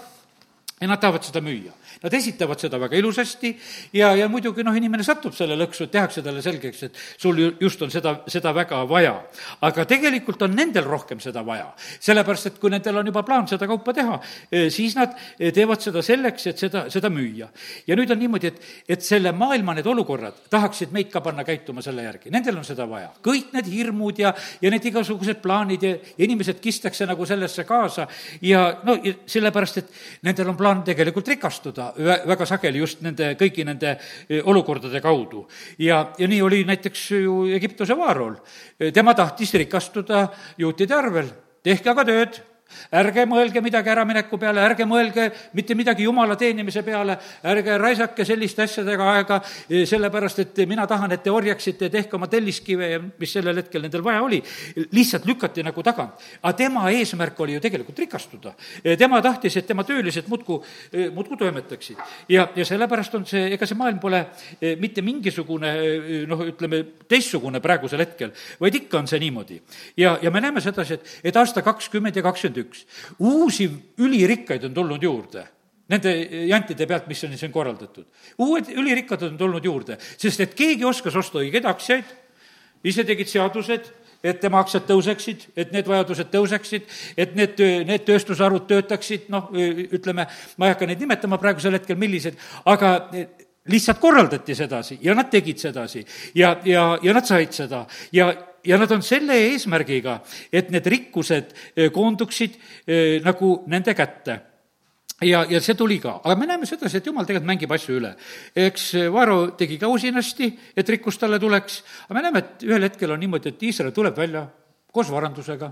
[0.82, 3.50] ja nad tahavad seda müüa Nad esitavad seda väga ilusasti
[3.98, 7.48] ja, ja muidugi noh, inimene satub selle lõksu, et tehakse talle selgeks, et sul ju
[7.62, 9.16] just on seda, seda väga vaja.
[9.66, 11.72] aga tegelikult on nendel rohkem seda vaja,
[12.04, 14.20] sellepärast et kui nendel on juba plaan seda kaupa teha,
[14.52, 17.50] eh, siis nad eh, teevad seda selleks, et seda, seda müüa.
[17.88, 18.62] ja nüüd on niimoodi, et,
[18.98, 22.86] et selle maailma need olukorrad tahaksid meid ka panna käituma selle järgi, nendel on seda
[22.90, 23.10] vaja.
[23.26, 28.08] kõik need hirmud ja, ja need igasugused plaanid ja, ja inimesed kistakse nagu sellesse kaasa
[28.46, 29.92] ja no ja sellepärast, et
[30.30, 35.48] nendel on plaan tegelikult rikastuda vä-, väga sageli just nende, kõigi nende e, olukordade kaudu.
[35.80, 38.36] ja, ja nii oli näiteks ju Egiptuse vaarol.
[38.94, 40.28] tema tahtis rikastuda
[40.58, 41.30] juutide arvel,
[41.64, 42.42] tehke aga tööd
[42.92, 45.28] ärge mõelge midagi äramineku peale, ärge mõelge
[45.58, 51.12] mitte midagi jumala teenimise peale, ärge raisake selliste asjadega aega, eh, sellepärast et mina tahan,
[51.12, 54.42] et te orjaksite, tehke oma telliskive mis sellel hetkel nendel vaja oli,
[54.92, 56.14] lihtsalt lükati nagu tagant.
[56.42, 58.54] aga tema eesmärk oli ju tegelikult rikastuda.
[58.84, 60.62] Eh, tema tahtis, et tema töölised muudkui,
[60.94, 61.98] eh, muudkui toimetaksid.
[62.30, 64.26] ja, ja sellepärast on see, ega see maailm pole
[64.80, 69.62] mitte mingisugune noh, ütleme, teistsugune praegusel hetkel, vaid ikka on see niimoodi.
[69.98, 72.86] ja, ja me näeme sedasi, et, et aasta kakskümmend ja kakskümmend kakskümmend üks.
[73.20, 75.48] uusi ülirikkaid on tulnud juurde.
[75.90, 76.12] Nende
[76.50, 78.06] jantide pealt, mis on siin korraldatud.
[78.38, 82.04] uued ülirikkad on tulnud juurde, sest et keegi oskas osta õigeid aktsiaid,
[82.84, 83.88] ise tegid seadused,
[84.24, 86.84] et tema aktsiad tõuseksid, et need vajadused tõuseksid,
[87.18, 92.36] et need, need tööstusharud töötaksid, noh, ütleme, ma ei hakka neid nimetama praegusel hetkel, millised,
[92.66, 93.08] aga
[93.68, 96.04] lihtsalt korraldati sedasi ja nad tegid sedasi.
[96.36, 97.86] Ja, ja, ja nad said seda.
[98.12, 98.32] Ja
[98.66, 100.20] ja nad on selle eesmärgiga,
[100.52, 104.40] et need rikkused eh, koonduksid eh, nagu nende kätte
[105.22, 108.14] ja, ja see tuli ka, aga me näeme sedasi, et jumal tegelikult mängib asju üle.
[108.56, 112.88] eks eh, Vaaro tegi ka usinasti, et rikkus talle tuleks, aga me näeme, et ühel
[112.90, 114.48] hetkel on niimoodi, et Iisrael tuleb välja
[114.92, 115.72] koos varandusega.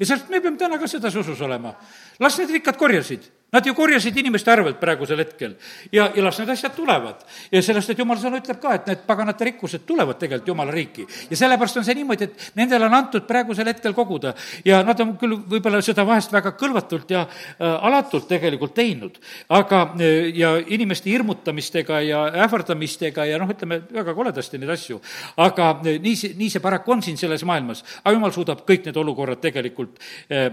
[0.00, 1.74] ja sealt me peame täna ka sedasi usus olema.
[2.20, 5.52] las need rikkad korjasid Nad ju korjasid inimeste arvelt praegusel hetkel
[5.94, 7.20] ja, ja las need asjad tulevad.
[7.52, 11.06] ja sellest, et jumala sõna ütleb ka, et need paganate rikkused tulevad tegelikult jumala riiki.
[11.30, 14.34] ja sellepärast on see niimoodi, et nendele on antud praegusel hetkel koguda
[14.66, 19.82] ja nad on küll võib-olla seda vahest väga kõlvatult ja äh, alatult tegelikult teinud, aga
[19.94, 24.98] äh, ja inimeste hirmutamistega ja ähvardamistega ja noh, ütleme väga koledasti neid asju.
[25.36, 28.90] aga äh, nii see, nii see paraku on siin selles maailmas, aga jumal suudab kõik
[28.90, 30.02] need olukorrad tegelikult
[30.34, 30.50] äh,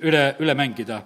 [0.00, 1.02] üle, üle mängida.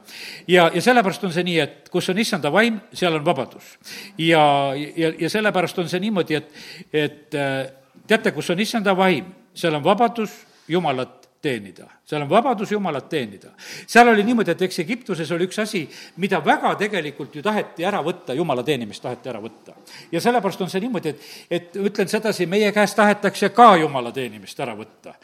[0.49, 3.77] ja, ja sellepärast on see nii, et kus on issanda vaim, seal on vabadus.
[4.19, 6.53] ja, ja, ja sellepärast on see niimoodi, et,
[6.93, 7.67] et äh,
[8.07, 13.51] teate, kus on issanda vaim, seal on vabadus Jumalat teenida, seal on vabadus Jumalat teenida.
[13.87, 15.85] seal oli niimoodi, et eks Egiptuses oli üks asi,
[16.17, 19.77] mida väga tegelikult ju taheti ära võtta, Jumala teenimist taheti ära võtta.
[20.13, 24.61] ja sellepärast on see niimoodi, et, et ütlen sedasi, meie käest tahetakse ka Jumala teenimist
[24.61, 25.15] ära võtta.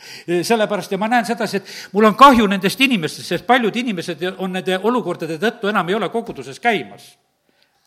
[0.43, 4.55] sellepärast ja ma näen sedasi, et mul on kahju nendest inimestest, sest paljud inimesed on
[4.55, 7.11] nende olukordade tõttu enam ei ole koguduses käimas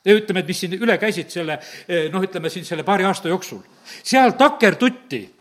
[0.05, 1.59] ja ütleme, et mis siin üle käisid selle
[2.11, 3.63] noh, ütleme siin selle paari aasta jooksul.
[4.03, 5.36] seal takerduti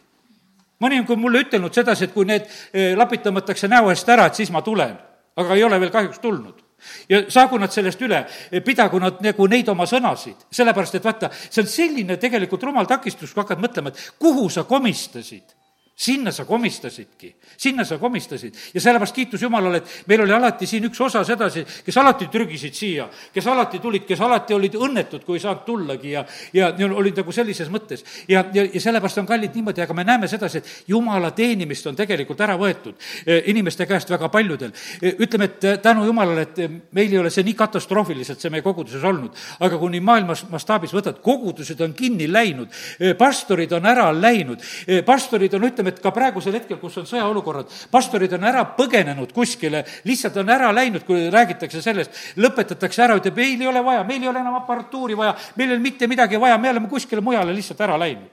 [0.83, 4.29] mõni on kui mulle ütelnud sedasi, et kui need eh, lapid tõmmatakse näo eest ära,
[4.29, 4.97] et siis ma tulen.
[5.37, 6.63] aga ei ole veel kahjuks tulnud.
[7.09, 11.31] Ja saagu nad sellest üle, eh, pidagu nad nagu neid oma sõnasid, sellepärast et vaata,
[11.33, 15.56] see on selline tegelikult rumal takistus, kui hakkad mõtlema, et kuhu sa komistasid
[15.97, 20.85] sinna sa komistasidki, sinna sa komistasid ja sellepärast kiitus Jumalale, et meil oli alati siin
[20.91, 25.39] üks osa sedasi, kes alati trügisid siia, kes alati tulid, kes alati olid õnnetud, kui
[25.39, 28.05] ei saanud tullagi ja, ja, olid nagu sellises mõttes.
[28.29, 31.97] ja, ja, ja sellepärast on kallid niimoodi, aga me näeme sedasi, et Jumala teenimist on
[31.97, 34.77] tegelikult ära võetud e, inimeste käest väga paljudel.
[35.01, 36.61] E, ütleme, et tänu Jumalale, et
[36.93, 39.33] meil ei ole see nii katastroofiliselt, see meie koguduses olnud,
[39.65, 42.69] aga kui nii maailmas mastaabis võtad, kogudused on kinni läinud,
[43.17, 44.61] pastorid on ära läinud,
[45.09, 49.33] pastorid on, ütleme, ütleme, et ka praegusel hetkel, kus on sõjaolukorrad, pastorid on ära põgenenud
[49.33, 54.05] kuskile, lihtsalt on ära läinud, kui räägitakse sellest, lõpetatakse ära, ütleb, meil ei ole vaja,
[54.05, 57.23] meil ei ole enam aparatuuri vaja, meil ei ole mitte midagi vaja, me oleme kuskile
[57.23, 58.33] mujale lihtsalt ära läinud.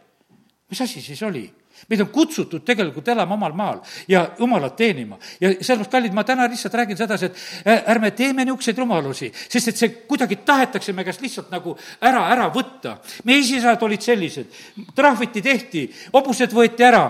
[0.69, 1.45] mis asi siis oli?
[1.89, 5.17] Meid on kutsutud tegelikult elama omal maal ja Jumalat teenima.
[5.41, 9.77] ja sellepärast, kallid, ma täna lihtsalt räägin sedasi, et ärme teeme niisuguseid rumalusi, sest et
[9.77, 12.97] see kuidagi tahetakse me käest lihtsalt nagu ära, ära võtta.
[13.23, 14.59] meie esiisad olid sellised,
[14.95, 17.05] trahviti tehti, hobused võeti ära,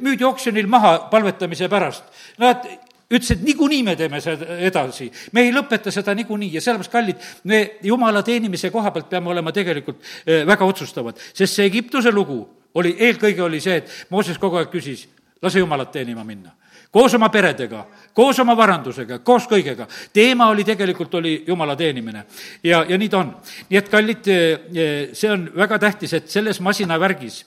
[0.00, 2.04] müüdi oksjonil maha palvetamise pärast.
[2.38, 2.66] Nad
[3.12, 7.62] ütlesid, niikuinii me teeme seda edasi, me ei lõpeta seda niikuinii ja sellepärast, kallid, me
[7.84, 12.40] jumala teenimise koha pealt peame olema tegelikult eh, väga otsustavad, sest see Egiptuse lugu
[12.74, 15.06] oli, eelkõige oli see, et Mooses kogu aeg küsis,
[15.42, 16.50] lase Jumalat teenima minna.
[16.92, 19.86] koos oma peredega, koos oma varandusega, koos kõigega.
[20.12, 22.24] teema oli tegelikult, oli Jumala teenimine.
[22.62, 23.36] ja, ja nii ta on.
[23.68, 27.44] nii et kallid, eh, see on väga tähtis, et selles masinavärgis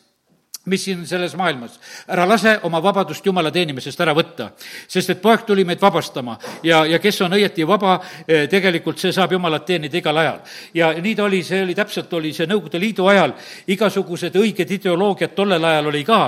[0.65, 1.80] mis siin selles maailmas.
[2.08, 4.49] ära lase oma vabadust Jumala teenimisest ära võtta,
[4.88, 9.13] sest et poeg tuli meid vabastama ja, ja kes on õieti vaba, eh, tegelikult see
[9.13, 10.39] saab Jumalat teenida igal ajal.
[10.73, 13.34] ja nii ta oli, see oli täpselt, oli see Nõukogude Liidu ajal,
[13.67, 16.21] igasugused õiged ideoloogiad tollel ajal oli ka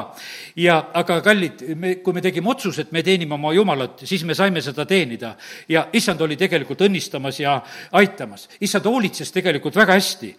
[0.55, 4.35] ja aga kallid, me, kui me tegime otsuse, et me teenime oma Jumalat, siis me
[4.37, 5.35] saime seda teenida.
[5.69, 8.49] ja issand oli tegelikult õnnistamas ja aitamas.
[8.61, 10.35] issand hoolitses tegelikult väga hästi.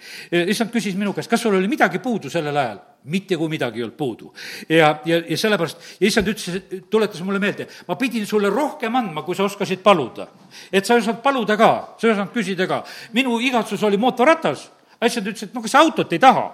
[0.47, 2.79] issand küsis minu käest, kas sul oli midagi puudu sellel ajal?
[3.09, 4.33] Mitte kui midagi ei olnud puudu.
[4.69, 9.25] ja, ja, ja sellepärast, ja issand ütles, tuletas mulle meelde, ma pidin sulle rohkem andma,
[9.27, 10.29] kui sa oskasid paluda.
[10.73, 12.85] et sa ei osanud paluda ka, sa ei osanud küsida ka.
[13.13, 14.69] minu igatsus oli mootorratas,
[15.05, 16.47] issand ütles, et no kas sa autot ei taha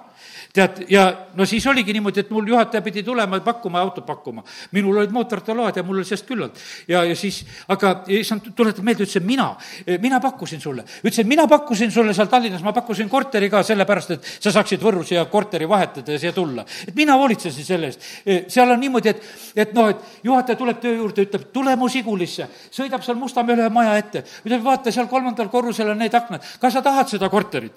[0.54, 4.44] tead, ja no siis oligi niimoodi, et mul juhataja pidi tulema ja pakkuma, autot pakkuma.
[4.72, 6.60] minul olid mootorrataload ja mul oli sellest küllalt.
[6.88, 9.48] ja, ja siis, aga issand tuletab meelde, ütles, et mina,
[10.00, 10.84] mina pakkusin sulle.
[11.02, 14.82] ütles, et mina pakkusin sulle seal Tallinnas, ma pakkusin korteri ka sellepärast, et sa saaksid
[14.84, 16.64] Võrru siia korteri vahetada ja siia tulla.
[16.86, 18.08] et mina hoolitsesin selle eest.
[18.48, 22.48] seal on niimoodi, et, et noh, et juhataja tuleb töö juurde, ütleb, tule mu Sigulisse,
[22.70, 26.78] sõidab seal Mustamäe ühe maja ette, ütleb, vaata, seal kolmandal korrusel on need aknad, kas
[26.78, 27.74] sa tahad seda korterit?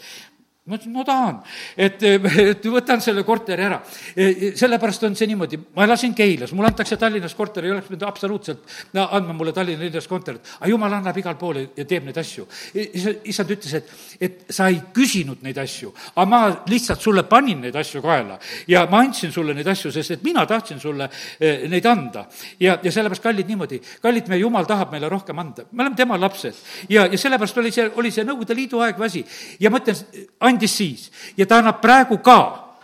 [0.68, 1.38] Ma ütlesin, no tahan,
[1.80, 3.78] et, et võtan selle korteri ära.
[4.12, 8.08] E, sellepärast on see niimoodi, ma elasin Keilas, mulle antakse Tallinnas korter, ei oleks pidanud
[8.10, 12.20] absoluutselt no, andma mulle Tallinna linnas korterit, aga jumal annab igal pool ja teeb neid
[12.20, 12.44] asju.
[12.76, 12.88] E,
[13.32, 13.94] issand ütles, et,
[14.28, 18.36] et sa ei küsinud neid asju, aga ma lihtsalt sulle panin neid asju kaela.
[18.68, 21.08] Ja ma andsin sulle neid asju, sest et mina tahtsin sulle
[21.40, 22.26] e, neid anda.
[22.60, 26.20] ja, ja sellepärast, kallid, niimoodi, kallid, meie jumal tahab meile rohkem anda, me oleme tema
[26.20, 26.60] lapsed.
[26.92, 29.24] Ja, ja sellepärast oli see, oli see Nõukogude Liidu aeg või asi.
[29.64, 30.28] Ja ma ütlen,
[30.58, 32.40] andis siis ja ta annab praegu ka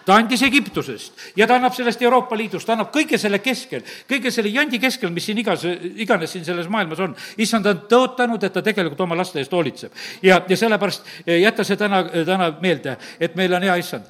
[0.06, 4.32] ta andis Egiptusest ja ta annab sellest Euroopa Liidust, ta annab kõige selle keskel, kõige
[4.32, 5.64] selle jandi keskel, mis siin igas,
[6.04, 7.16] iganes siin selles maailmas on.
[7.38, 9.92] issand on tõotanud, et ta tegelikult oma laste eest hoolitseb.
[10.24, 11.08] ja, ja sellepärast
[11.40, 14.08] jäta see täna, täna meelde, et meil on hea issand,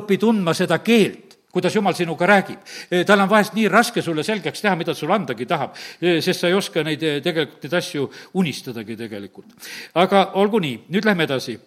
[0.00, 2.58] õpi tundma seda keelt, kuidas jumal sinuga räägib.
[3.06, 6.56] tal on vahest nii raske sulle selgeks teha, mida sulle andagi tahab, sest sa ei
[6.56, 9.56] oska neid, tegelikult neid asju unistadagi tegelikult.
[9.94, 11.58] aga olgu nii, nüüd lähme edasi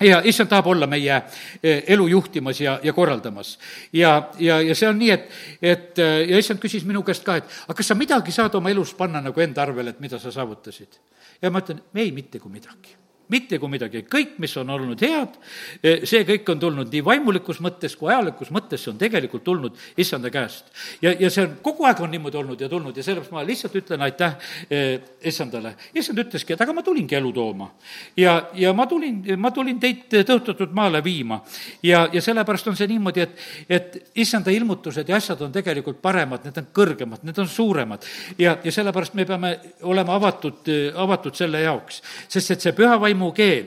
[0.00, 1.20] ja issand tahab olla meie
[1.62, 3.58] elu juhtimas ja, ja korraldamas.
[3.92, 5.30] ja, ja, ja see on nii, et,
[5.62, 8.94] et ja issand küsis minu käest ka, et aga kas sa midagi saad oma elus
[8.98, 11.00] panna nagu enda arvele, et mida sa saavutasid?
[11.42, 15.38] ja ma ütlen, ei, mitte kui midagi mitte kui midagi, kõik, mis on olnud head,
[15.80, 19.78] e, see kõik on tulnud nii vaimulikus mõttes kui ajalikus mõttes, see on tegelikult tulnud
[20.00, 20.68] issanda käest.
[21.02, 23.78] ja, ja see on, kogu aeg on niimoodi olnud ja tulnud ja sellepärast ma lihtsalt
[23.80, 24.36] ütlen aitäh
[24.70, 24.82] e,
[25.24, 25.74] issandale.
[25.94, 27.70] issand ütleski, et aga ma tulingi elu tooma.
[28.16, 31.40] ja, ja ma tulin, ma tulin teid tõotatud maale viima.
[31.82, 36.44] ja, ja sellepärast on see niimoodi, et, et issanda ilmutused ja asjad on tegelikult paremad,
[36.44, 38.04] need on kõrgemad, need on suuremad.
[38.38, 43.23] ja, ja sellepärast me peame olema avatud, avatud selle jaoks, sest et see püha vaim
[43.24, 43.66] vaimukeel.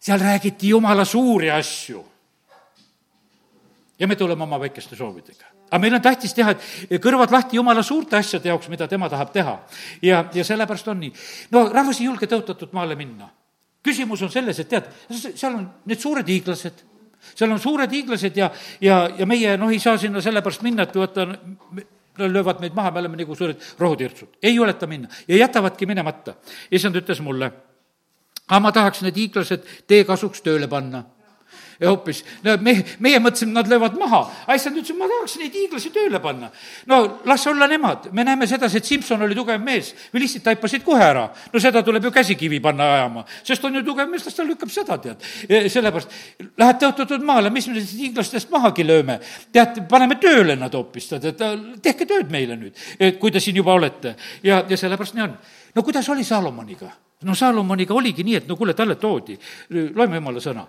[0.00, 2.04] seal räägiti jumala suuri asju.
[3.98, 7.82] ja me tuleme oma väikeste soovidega aga meil on tähtis teha, et kõrvad lahti jumala
[7.82, 9.60] suurte asjade jaoks, mida tema tahab teha.
[10.02, 11.12] ja, ja sellepärast on nii.
[11.50, 13.28] no rahvas ei julge tõotatud maale minna.
[13.82, 16.84] küsimus on selles, et tead, seal on need suured hiiglased,
[17.34, 20.94] seal on suured hiiglased ja, ja, ja meie noh, ei saa sinna sellepärast minna, et
[20.96, 21.26] vaata,
[22.18, 24.28] löövad meid maha, me oleme nagu suured rohutirtsud.
[24.42, 26.34] ei juleta minna ja jätavadki minemata.
[26.70, 27.52] issand ütles mulle
[28.52, 31.06] aga ma tahaks need hiiglased teie kasuks tööle panna
[31.82, 34.20] ja hoopis, no me, meie mõtlesime, nad löövad maha.
[34.44, 36.50] aga issand ütles, ma tahaks neid hiiglasi tööle panna.
[36.86, 41.02] no las olla nemad, me näeme sedasi, et Simson oli tugev mees, vilistid taipasid kohe
[41.02, 41.28] ära.
[41.52, 44.70] no seda tuleb ju käsikivi panna ajama, sest on ju tugev mees, las ta lükkab
[44.70, 45.28] seda, tead.
[45.48, 46.18] sellepärast,
[46.62, 49.18] lähed tõotatud maale, mis me nendest hiiglastest mahagi lööme?
[49.52, 51.46] tead, paneme tööle nad hoopis, tead, et
[51.82, 52.78] tehke tööd meile nüüd,
[53.18, 54.14] kui te siin juba olete.
[54.42, 55.40] ja, ja sellepärast nii on.
[55.74, 56.92] no kuidas oli Saalomoniga?
[57.22, 59.36] No Saalomoniga oligi nii, et no kuule, talle toodi,
[59.94, 60.66] loeme jumala sõna,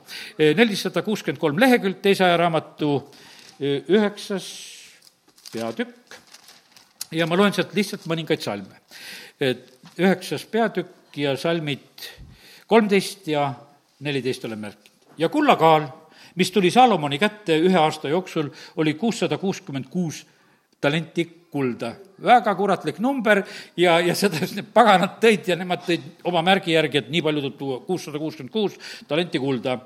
[0.57, 2.93] nelisada kuuskümmend kolm lehekülg, teise ajaraamatu
[3.63, 4.47] üheksas
[5.53, 6.17] peatükk
[7.13, 8.81] ja ma loen sealt lihtsalt mõningaid salme.
[9.97, 12.07] üheksas peatükk ja salmid
[12.67, 13.53] kolmteist ja
[13.99, 14.91] neliteist olen märkinud.
[15.17, 15.87] ja kullakaal,
[16.35, 20.25] mis tuli Saalomoni kätte ühe aasta jooksul, oli kuussada kuuskümmend kuus
[20.81, 21.93] talenti kulda.
[22.23, 23.41] väga kuratlik number
[23.77, 27.23] ja, ja seda just need paganad tõid ja nemad tõid oma märgi järgi, et nii
[27.25, 29.77] palju tuleb tuua, kuussada kuuskümmend kuus talenti kulda.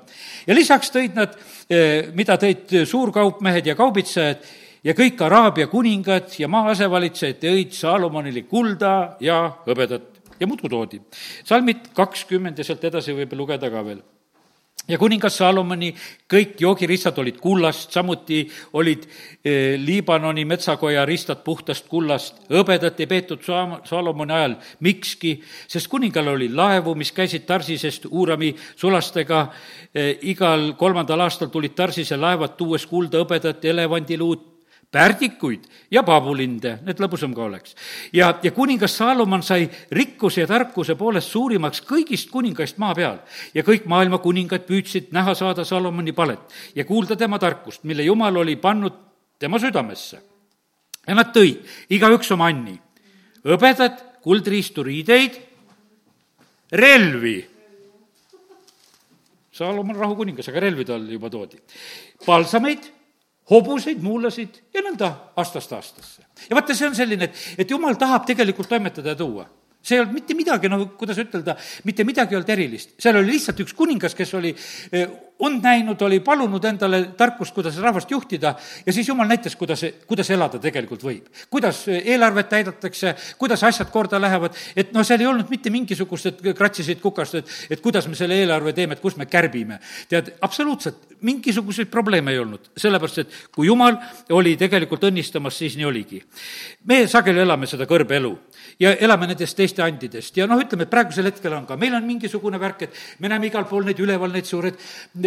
[0.46, 1.36] ja lisaks tõid nad,
[1.70, 4.44] eh, mida tõid suurkaupmehed ja kaubitsejad,
[4.84, 11.00] ja kõik Araabia kuningad ja maa asevalitsejad tõid Saalomonile kulda ja hõbedat ja muudkui toodi.
[11.44, 14.02] salmid kakskümmend ja sealt edasi võib lugeda ka veel
[14.88, 15.90] ja kuningas Saalomoni
[16.30, 18.40] kõik joogiristad olid kullast, samuti
[18.78, 19.04] olid
[19.44, 22.42] eh, Liibanoni metsakoja ristad puhtast kullast.
[22.50, 25.38] hõbedat ei peetud Saam-, Saalomoni ajal mikski,
[25.68, 29.46] sest kuningal oli laevu, mis käisid Tarsisest Uurami sulastega
[29.94, 30.16] eh,.
[30.22, 34.57] igal kolmandal aastal tulid Tarsise laevad, tuues kulda hõbedat, elevandiluud,
[34.92, 37.74] pärdikuid ja paabulinde, et lõbusam ka oleks.
[38.12, 43.18] ja, ja kuningas Saalomon sai rikkuse ja tarkuse poolest suurimaks kõigist kuningaist maa peal
[43.54, 46.40] ja kõik maailma kuningad püüdsid näha saada Saalomoni palet
[46.74, 48.96] ja kuulda tema tarkust, mille Jumal oli pannud
[49.38, 50.22] tema südamesse.
[51.06, 52.78] ja nad tõid igaüks oma anni,
[53.44, 55.36] hõbedat, kuldriistu, riideid,
[56.72, 57.38] relvi
[59.52, 61.60] Saalomon rahukuningas, aga relvi tal juba toodi.
[62.24, 62.97] palsameid
[63.50, 66.22] hobuseid, muulasid ja nõnda aastast aastasse.
[66.48, 69.48] ja vaata, see on selline, et, et jumal tahab tegelikult toimetada ja tuua
[69.82, 71.54] see ei olnud mitte midagi, no kuidas ütelda,
[71.86, 72.96] mitte midagi ei olnud erilist.
[73.00, 74.54] seal oli lihtsalt üks kuningas, kes oli
[74.92, 78.54] eh, und näinud, oli palunud endale tarkust, kuidas rahvast juhtida
[78.86, 81.28] ja siis jumal näitas, kuidas, kuidas elada tegelikult võib.
[81.50, 86.42] kuidas eelarvet täidetakse, kuidas asjad korda lähevad, et noh, seal ei olnud mitte mingisugust, et
[86.58, 89.78] kratsisid kukast, et, et kuidas me selle eelarve teeme, et kus me kärbime.
[90.08, 93.96] tead, absoluutselt mingisuguseid probleeme ei olnud, sellepärast et kui jumal
[94.34, 96.22] oli tegelikult õnnistamas, siis nii oligi.
[96.84, 98.34] me sageli elame seda kõrbeelu
[98.78, 100.36] ja elame nendest teiste andidest.
[100.38, 103.48] Ja noh, ütleme, et praegusel hetkel on ka, meil on mingisugune värk, et me näeme
[103.50, 104.78] igal pool neid üleval, neid suured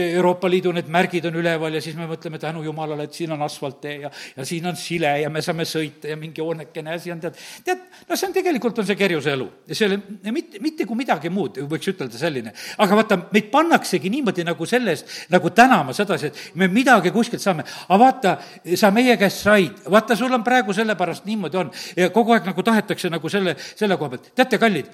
[0.01, 3.41] Euroopa Liidu need märgid on üleval ja siis me mõtleme tänu jumalale, et siin on
[3.43, 7.19] asfalttee ja, ja siin on sile ja me saame sõita ja mingi hoonekene asi on
[7.23, 9.47] tead, tead, no see on tegelikult, on see kerjuse elu.
[9.67, 12.53] Ja see ei ole mitte, mitte kui midagi muud, võiks ütelda selline.
[12.77, 17.65] aga vaata, meid pannaksegi niimoodi nagu selles, nagu tänama sedasi, et me midagi kuskilt saame,
[17.87, 18.35] aga vaata,
[18.79, 21.71] sa meie käest said, vaata, sul on praegu sellepärast niimoodi on.
[21.97, 23.40] Ja kogu aeg nagu tahetakse nagu selle,
[23.75, 24.89] selle koha pealt, teate, kallid,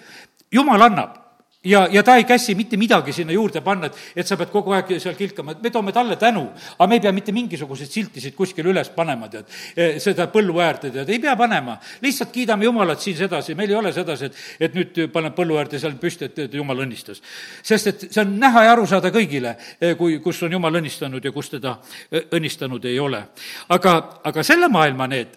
[0.53, 1.27] jumal annab
[1.67, 4.73] ja, ja ta ei käsi mitte midagi sinna juurde panna, et, et sa pead kogu
[4.75, 6.45] aeg seal kilkama, et me toome talle tänu,
[6.77, 10.91] aga me ei pea mitte mingisuguseid siltisid kuskile üles panema, tead, e, seda põllu äärde,
[10.93, 11.77] tead, ei pea panema.
[12.01, 15.79] lihtsalt kiidame Jumalat siin sedasi, meil ei ole sedasi, et, et nüüd paneb põllu äärde
[15.81, 17.21] seal püsti, et, et Jumal õnnistas.
[17.63, 21.23] sest et see on näha ja aru saada kõigile, e, kui, kus on Jumal õnnistanud
[21.23, 21.77] ja kus teda
[22.11, 23.23] e, õnnistanud ei ole.
[23.69, 25.35] aga, aga selle maailma need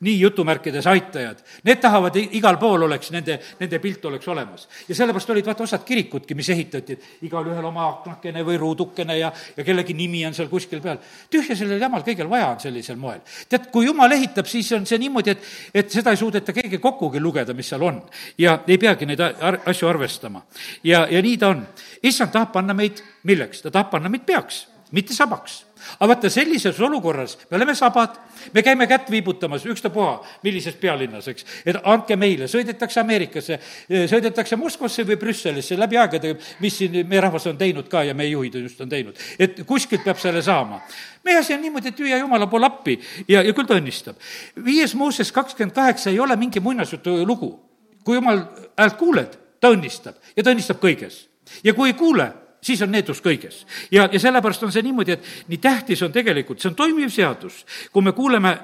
[0.00, 4.68] nii jutumärkides aitajad, need tahavad, igal pool oleks nende, nende pilt oleks olemas.
[4.88, 9.32] ja sellepärast olid vaata osad kirikudki, mis ehitati, et igalühel oma aknakene või ruudukene ja,
[9.56, 10.98] ja kellegi nimi on seal kuskil peal.
[11.30, 13.20] tühja sellel jamal kõigil vaja on sellisel moel.
[13.48, 17.20] tead, kui jumal ehitab, siis on see niimoodi, et, et seda ei suudeta keegi kokkugi
[17.20, 18.00] lugeda, mis seal on.
[18.38, 20.46] ja ei peagi neid asju arvestama.
[20.84, 21.66] ja, ja nii ta on.
[22.02, 23.60] issand tahab panna meid milleks?
[23.60, 25.66] ta tahab panna meid peaks, mitte sabaks
[25.98, 28.16] aga vaata, sellises olukorras me oleme sabad,
[28.54, 35.04] me käime kätt viibutamas, ükstapuha, millises pealinnas, eks, et andke meile, sõidetakse Ameerikasse, sõidetakse Moskvasse
[35.08, 38.80] või Brüsselisse läbi aegade, mis siin meie rahvas on teinud ka ja meie juhid just
[38.80, 39.16] on teinud.
[39.38, 40.80] et kuskilt peab selle saama.
[41.24, 42.98] meie asi on niimoodi, et hüüa Jumala poole appi
[43.28, 44.16] ja, ja küll ta õnnistab.
[44.64, 47.60] viies Mooses kakskümmend kaheksa ei ole mingi muinasjutu lugu.
[48.04, 48.44] kui Jumal
[48.78, 51.26] häält kuuled, ta õnnistab ja ta õnnistab kõiges.
[51.64, 53.64] ja kui ei kuule, siis on needus kõiges.
[53.90, 57.64] ja, ja sellepärast on see niimoodi, et nii tähtis on tegelikult, see on toimiv seadus,
[57.92, 58.56] kui me kuuleme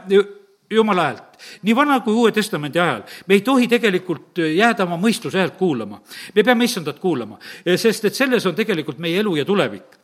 [0.70, 5.38] jumala häält, nii Vana kui Uue Testamendi ajal, me ei tohi tegelikult jääda oma mõistuse
[5.38, 6.01] häält kuulama.
[6.34, 7.38] me peame issandat kuulama,
[7.76, 9.97] sest et selles on tegelikult meie elu ja tulevik.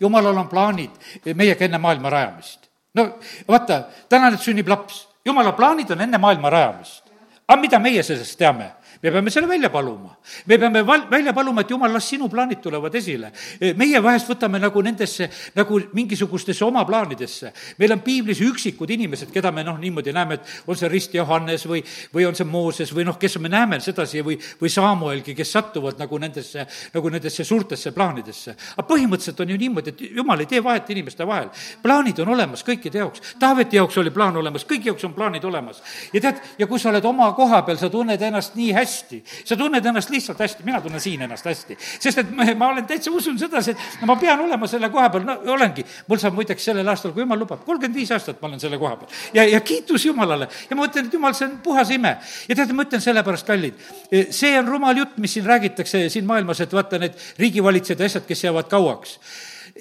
[0.00, 0.90] jumalal on plaanid
[1.34, 2.68] meiega enne maailma rajamist.
[2.94, 3.18] no
[3.48, 7.04] vaata, täna nüüd sünnib laps, jumala plaanid on enne maailma rajamist.
[7.48, 8.72] aga mida meie sellest teame?
[9.04, 10.16] Me peame selle välja paluma.
[10.46, 13.30] me peame val-, välja paluma, et jumal, las sinu plaanid tulevad esile.
[13.76, 17.52] meie vahest võtame nagu nendesse, nagu mingisugustesse oma plaanidesse.
[17.78, 21.66] meil on piiblis üksikud inimesed, keda me noh, niimoodi näeme, et on see Rist Johannes
[21.68, 21.82] või,
[22.14, 26.00] või on see Mooses või noh, kes me näeme sedasi või, või Samuelgi, kes satuvad
[26.00, 28.56] nagu nendesse, nagu nendesse suurtesse plaanidesse.
[28.76, 31.50] aga põhimõtteliselt on ju niimoodi, et jumal ei tee vahet inimeste vahel.
[31.82, 33.36] plaanid on olemas kõikide jaoks.
[33.38, 35.82] Taaveti jaoks oli plaan olemas, kõigi jaoks on plaanid olemas.
[36.12, 39.22] ja tead, ja kui sa oled oma koha peal, sa tunned ennast nii hästi, hästi.
[39.44, 41.76] sa tunned ennast lihtsalt hästi, mina tunnen siin ennast hästi.
[42.00, 45.38] sest et ma, olen täitsa, usun sedasi, et ma pean olema selle koha peal, no
[45.54, 45.84] olengi.
[46.08, 48.96] mul saab muideks sellel aastal, kui jumal lubab, kolmkümmend viis aastat ma olen selle koha
[49.00, 49.14] peal.
[49.34, 50.48] ja, ja kiitus Jumalale.
[50.70, 52.16] ja ma mõtlen, et Jumal, see on puhas ime.
[52.48, 53.88] ja teate, ma ütlen sellepärast, kallid,
[54.30, 58.28] see on rumal jutt, mis siin räägitakse siin maailmas, et vaata need riigivalitsejad ja asjad,
[58.28, 59.18] kes jäävad kauaks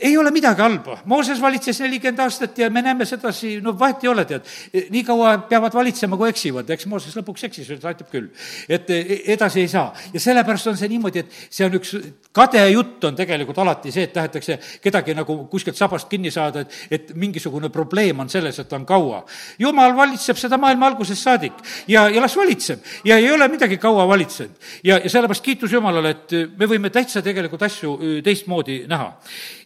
[0.02, 4.10] ei ole midagi halba, Mooses valitses nelikümmend aastat ja me näeme sedasi, no vahet ei
[4.10, 4.48] ole, tead,
[4.89, 8.32] nii kaua peavad valitsema, kui eksivad, eks Mooses lõpuks eksis, et aitab küll.
[8.70, 9.94] et e, edasi ei saa.
[10.14, 11.94] Ja sellepärast on see niimoodi, et see on üks
[12.34, 16.80] kade jutt on tegelikult alati see, et tahetakse kedagi nagu kuskilt sabast kinni saada, et,
[16.89, 19.24] et mingisugune probleem on selles, et ta on kaua.
[19.60, 21.62] jumal valitseb seda maailma algusest saadik.
[21.88, 22.82] Ja, ja las valitseb.
[23.06, 24.58] Ja ei ole midagi kaua valitsenud.
[24.84, 29.12] ja, ja sellepärast kiitus Jumalale, et me võime täitsa tegelikult asju teistmoodi näha.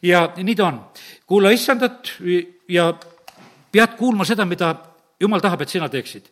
[0.03, 0.80] Ja nii ta on.
[1.28, 2.13] kuula issandat
[2.70, 2.93] ja
[3.72, 4.74] pead kuulma seda, mida
[5.20, 6.30] jumal tahab, et sina teeksid.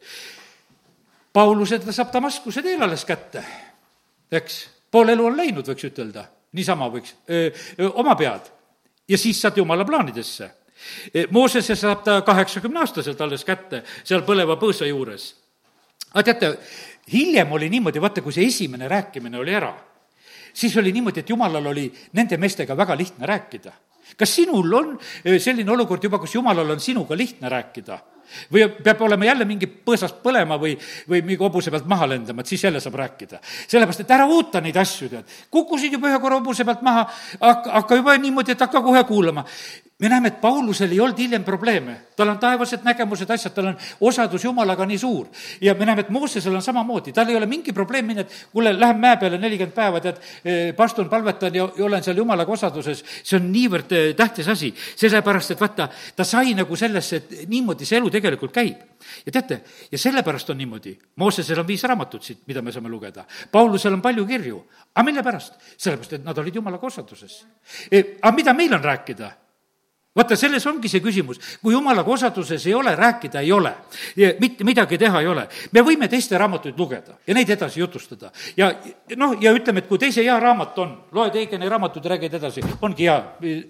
[1.34, 3.44] Pauluse ta saab Damaskuse teel alles kätte,
[4.32, 4.60] eks,
[4.92, 6.26] pool elu on läinud, võiks ütelda,
[6.56, 7.16] niisama võiks,
[7.94, 8.52] oma pead.
[9.08, 10.52] ja siis saad jumala plaanidesse.
[11.32, 15.34] Moosese saab ta kaheksakümneaastaselt alles kätte, seal põleva põõsa juures.
[16.14, 16.58] aga teate,
[17.12, 19.74] hiljem oli niimoodi, vaata, kui see esimene rääkimine oli ära
[20.56, 23.74] siis oli niimoodi, et jumalal oli nende meestega väga lihtne rääkida.
[24.18, 28.02] Kas sinul on eh, selline olukord juba, kus jumalal on sinuga lihtne rääkida?
[28.52, 30.76] või peab olema jälle mingi põõsast põlema või,
[31.10, 33.40] või mingi hobuse pealt maha lendama, et siis jälle saab rääkida.
[33.68, 35.36] sellepärast, et ära oota neid asju, tead.
[35.52, 37.06] kukkusid juba ühe korra hobuse pealt maha,
[37.40, 39.46] hakka, hakka juba niimoodi, et hakka kohe kuulama
[40.00, 43.78] me näeme, et Paulusel ei olnud hiljem probleeme, tal on taevased nägemused, asjad, tal on
[44.10, 45.28] osadus Jumalaga nii suur.
[45.62, 48.74] ja me näeme, et Moosesel on samamoodi, tal ei ole mingi probleem minna, et kuule,
[48.80, 53.04] lähen mäe peale nelikümmend päeva, tead, eh, pastun, palvetan ja, olen seal Jumalaga osaduses.
[53.24, 57.88] see on niivõrd eh, tähtis asi, sellepärast et vaata, ta sai nagu sellesse, et niimoodi
[57.88, 58.84] see elu tegelikult käib.
[59.26, 63.26] ja teate, ja sellepärast on niimoodi, Moosesel on viis raamatut siit, mida me saame lugeda.
[63.52, 64.60] Paulusel on palju kirju,
[64.94, 65.58] aga mille pärast?
[65.78, 67.46] sellepärast, et nad olid Jumalaga osaduses.
[67.92, 69.32] Eh, aga mida meil on rääkida?
[70.16, 73.74] Vaata, selles ongi see küsimus, kui jumalaga osaduses ei ole, rääkida ei ole,
[74.40, 75.48] mitte midagi teha ei ole.
[75.72, 78.70] me võime teiste raamatuid lugeda ja neid edasi jutustada ja
[79.18, 83.10] noh, ja ütleme, et kui teise hea raamat on, loed Eigeni raamatut räägid edasi, ongi
[83.10, 83.18] hea.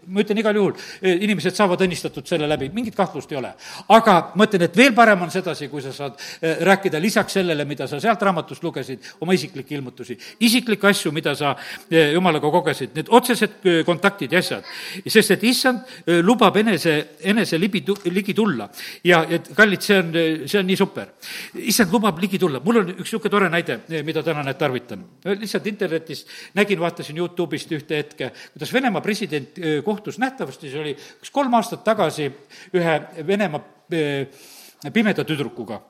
[0.07, 3.53] ma ütlen igal juhul, inimesed saavad õnnistatud selle läbi, mingit kahtlust ei ole.
[3.89, 7.65] aga ma ütlen, et veel parem on sedasi, kui sa saad eh, rääkida lisaks sellele,
[7.65, 11.55] mida sa sealt raamatust lugesid, oma isiklikke ilmutusi, isiklikke asju, mida sa
[11.89, 14.65] eh, jumalaga kogesid, need otsesed eh, kontaktid ja asjad.
[15.09, 17.81] sest et issand lubab lubab enese, enese libi,
[18.11, 18.67] ligi tulla.
[19.03, 20.11] ja, ja kallid, see on,
[20.45, 21.13] see on nii super.
[21.63, 22.61] issand lubab ligi tulla.
[22.63, 25.05] mul on üks niisugune tore näide, mida täna näed tarvitan.
[25.25, 26.29] lihtsalt internetist
[26.59, 31.83] nägin, vaatasin Youtube'ist ühte hetke, kuidas Venemaa president kohtus, nähtavasti see oli üks kolm aastat
[31.87, 32.29] tagasi
[32.75, 33.63] ühe Venemaa
[34.93, 35.81] pimeda tüdrukuga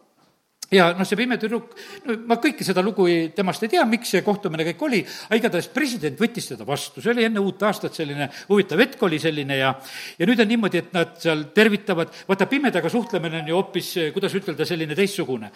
[0.74, 1.74] ja noh, see pime tüdruk,
[2.06, 5.40] no ma kõike seda lugu ei, temast ei tea, miks see kohtumine kõik oli, aga
[5.40, 9.60] igatahes president võttis teda vastu, see oli enne uut aastat selline huvitav hetk oli selline
[9.60, 9.74] ja
[10.20, 14.36] ja nüüd on niimoodi, et nad seal tervitavad, vaata, pimedaga suhtlemine on ju hoopis, kuidas
[14.38, 15.52] ütelda, selline teistsugune.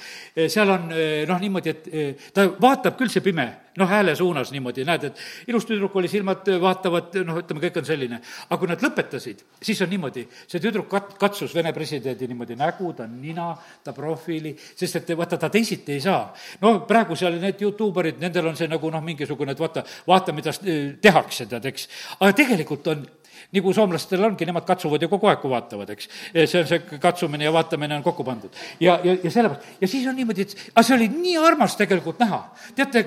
[0.48, 3.48] seal on noh, niimoodi, et ta vaatab küll, see pime,
[3.80, 7.88] noh, hääle suunas niimoodi, näed, et ilus tüdruk oli, silmad vaatavad, noh, ütleme, kõik on
[7.88, 8.22] selline.
[8.50, 12.94] aga kui nad lõpetasid, siis on niimoodi, see tüdruk kat-, katsus Vene presidendi niimoodi nägu,
[12.94, 13.52] ta nina,
[13.84, 16.34] ta profiili, sest et vaata, ta teisiti ei saa.
[16.62, 20.54] no praegu seal need Youtuberid, nendel on see nagu noh, mingisugune, et vaata, vaata, mida
[21.02, 21.88] tehakse, tead, eks.
[22.20, 23.08] aga tegelikult on
[23.56, 26.10] nagu soomlastel ongi, nemad katsuvad ju kogu aeg, kui vaatavad, eks.
[26.34, 28.54] see on see katsumine ja vaatamine on kokku pandud.
[28.80, 32.20] ja, ja, ja sellepärast, ja siis on niimoodi, et aga see oli nii armas tegelikult
[32.22, 32.44] näha.
[32.76, 33.06] teate,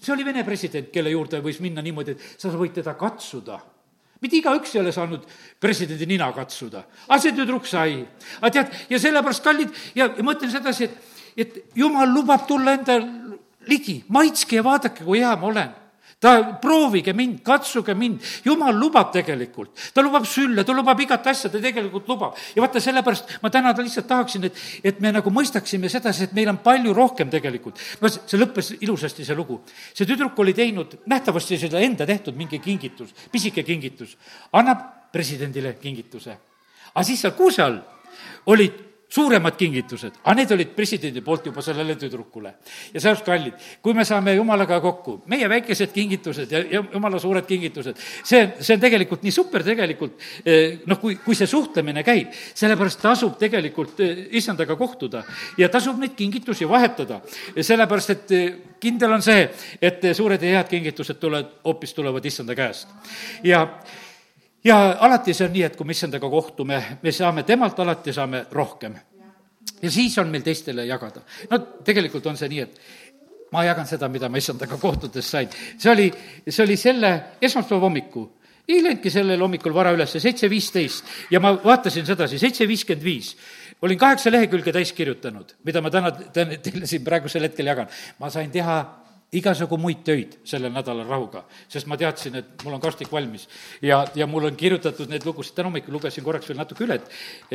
[0.00, 3.60] see oli Vene president, kelle juurde võis minna niimoodi, et sa võid teda katsuda.
[4.20, 5.24] Mitte igaüks ei ole saanud
[5.60, 8.02] presidendi nina katsuda, aga see tüdruk sai.
[8.40, 12.74] aga tead, ja sellepärast, kallid, ja, ja ma ütlen sedasi, et et jumal lubab tulla
[12.76, 12.98] enda
[13.68, 15.79] ligi, maitske ja vaadake, kui hea ma olen
[16.20, 19.72] ta, proovige mind, katsuge mind, jumal lubab tegelikult.
[19.94, 22.36] ta lubab sülle, ta lubab igat asja, ta tegelikult lubab.
[22.54, 26.52] ja vaata, sellepärast ma täna lihtsalt tahaksin, et, et me nagu mõistaksime sedasi, et meil
[26.52, 27.80] on palju rohkem tegelikult.
[28.00, 29.62] no see lõppes ilusasti, see lugu.
[29.94, 34.16] see tüdruk oli teinud, nähtavasti seda enda tehtud mingi kingitus, pisike kingitus,
[34.52, 36.36] annab presidendile kingituse.
[36.94, 37.80] aga siis seal kuuse all
[38.46, 42.52] olid suuremad kingitused, aga need olid presidendi poolt juba sellele tüdrukule.
[42.94, 47.46] ja sellepärast, kallid, kui me saame jumalaga kokku, meie väikesed kingitused ja, ja jumala suured
[47.46, 52.30] kingitused, see, see on tegelikult nii super tegelikult, eh, noh, kui, kui see suhtlemine käib,
[52.54, 55.24] sellepärast tasub tegelikult eh, issandaga kohtuda
[55.58, 57.18] ja tasub neid kingitusi vahetada,
[57.56, 58.46] sellepärast et eh,
[58.80, 59.48] kindel on see,
[59.82, 62.88] et suured ja head kingitused tulevad, hoopis tulevad issanda käest.
[63.42, 63.66] ja
[64.64, 68.44] ja alati see on nii, et kui me issandaga kohtume, me saame temalt alati, saame
[68.52, 68.96] rohkem.
[69.82, 71.22] ja siis on meil teistele jagada.
[71.50, 72.80] no tegelikult on see nii, et
[73.52, 75.48] ma jagan seda, mida ma issandaga kohtudes sain.
[75.78, 76.12] see oli,
[76.48, 78.28] see oli selle esmaspäeva hommiku
[78.70, 83.34] ei läinudki sellel hommikul vara üles, seitse viisteist ja ma vaatasin sedasi, seitse viiskümmend viis
[83.82, 87.88] olin kaheksa lehekülge täis kirjutanud, mida ma täna teile siin praegusel hetkel jagan.
[88.18, 88.76] ma sain teha
[89.36, 93.46] igasugu muid töid sellel nädalal rahuga, sest ma teadsin, et mul on karstik valmis.
[93.82, 97.10] ja, ja mul on kirjutatud neid lugusid, täna hommikul lugesin korraks veel natuke üle, et,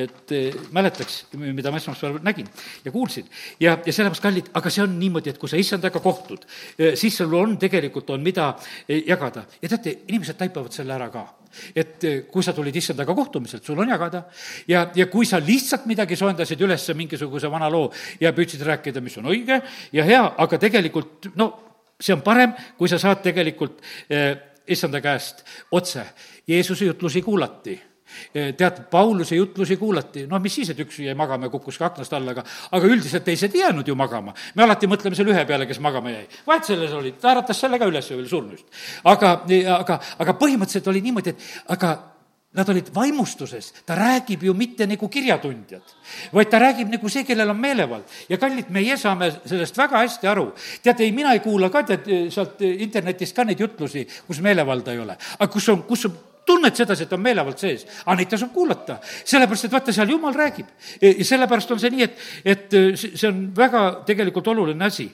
[0.06, 2.48] et eh, mäletaks, mida ma esmaspäeval nägin
[2.86, 3.28] ja kuulsin.
[3.60, 6.48] ja, ja sellepärast, kallid, aga see on niimoodi, et kui sa issandaga kohtud,
[6.80, 8.54] eh, siis sul on tegelikult, on mida
[8.88, 9.44] eh, jagada.
[9.62, 11.28] ja teate, inimesed taipavad selle ära ka
[11.72, 14.26] et kui sa tulid issandaga kohtumiselt, sul on jagada
[14.68, 17.88] ja, ja kui sa lihtsalt midagi soojendasid üles mingisuguse vana loo
[18.20, 19.62] ja püüdsid rääkida, mis on õige
[19.96, 21.65] ja hea, aga tegelikult no
[22.00, 24.32] see on parem, kui sa saad tegelikult eh,
[24.68, 26.06] issanda käest otse.
[26.48, 27.76] Jeesuse jutlusi kuulati
[28.34, 31.90] eh, tead, Pauluse jutlusi kuulati, noh, mis siis, et üks jäi magama ja kukkus ka
[31.90, 32.44] aknast alla, aga,
[32.78, 34.34] aga üldiselt teised ei jäänud ju magama.
[34.56, 36.28] me alati mõtleme selle ühe peale, kes magama jäi.
[36.48, 38.68] vahet selles oli, ta äratas selle ka üles veel surnust.
[39.04, 39.38] aga,
[39.80, 41.96] aga, aga põhimõtteliselt oli niimoodi, et aga
[42.56, 45.96] Nad olid vaimustuses, ta räägib ju mitte nagu kirjatundjad,
[46.34, 48.04] vaid ta räägib nagu see, kellel on meelevald.
[48.30, 50.46] ja kallid, meie saame sellest väga hästi aru.
[50.84, 55.04] teate, ei, mina ei kuula ka, tead, sealt internetist ka neid jutlusi, kus meelevalda ei
[55.04, 55.18] ole.
[55.40, 59.00] aga kus on, kus on tunned sedasi, et on meelevald sees, aga neid tasub kuulata.
[59.04, 60.68] sellepärast, et vaata, seal jumal räägib.
[61.02, 65.10] ja sellepärast on see nii, et, et see on väga tegelikult oluline asi.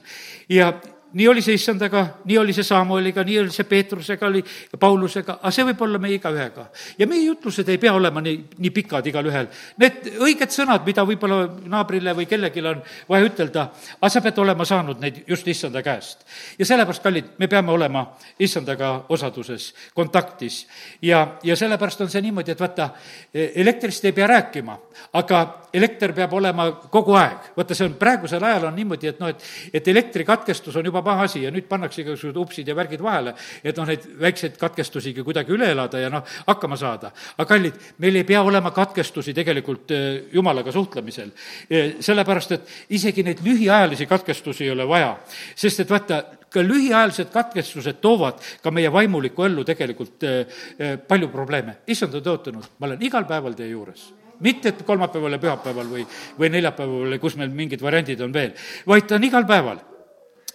[0.50, 0.74] ja
[1.14, 4.44] nii oli see issandaga, nii oli see Samueliga, nii oli see Peetrusega, oli
[4.80, 6.66] Paulusega, aga see võib olla meie igaühega.
[6.98, 9.48] ja meie jutlused ei pea olema nii, nii pikad igalühel.
[9.82, 13.68] Need õiged sõnad, mida võib-olla naabrile või kellelgi on vaja ütelda,
[14.00, 16.26] aga sa pead olema saanud neid just issanda käest.
[16.60, 18.06] ja sellepärast, kallid, me peame olema
[18.40, 20.68] issandaga osaduses, kontaktis.
[21.02, 22.90] ja, ja sellepärast on see niimoodi, et vaata,
[23.34, 24.78] elektrist ei pea rääkima,
[25.14, 25.42] aga
[25.74, 27.52] elekter peab olema kogu aeg.
[27.58, 29.44] vaata, see on praegusel ajal on niimoodi, et noh, et,
[29.74, 33.34] et elektrikatkestus on juba juba paha asi ja nüüd pannakse igasugused upsid ja värgid vahele,
[33.64, 37.12] et noh, neid väikseid katkestusigi kuidagi üle elada ja noh, hakkama saada.
[37.38, 41.32] aga kallid, meil ei pea olema katkestusi tegelikult eh, jumalaga suhtlemisel.
[41.70, 45.18] Eh, sellepärast, et isegi neid lühiajalisi katkestusi ei ole vaja,
[45.56, 51.82] sest et vaata, ka lühiajalised katkestused toovad ka meie vaimulikku ellu tegelikult eh, palju probleeme.
[51.88, 56.02] issand on tõotanud, ma olen igal päeval teie juures mitte, et kolmapäeval ja pühapäeval või,
[56.40, 58.56] või neljapäeval või kus meil mingid variandid on veel,
[58.90, 59.78] vaid ta on igal päeval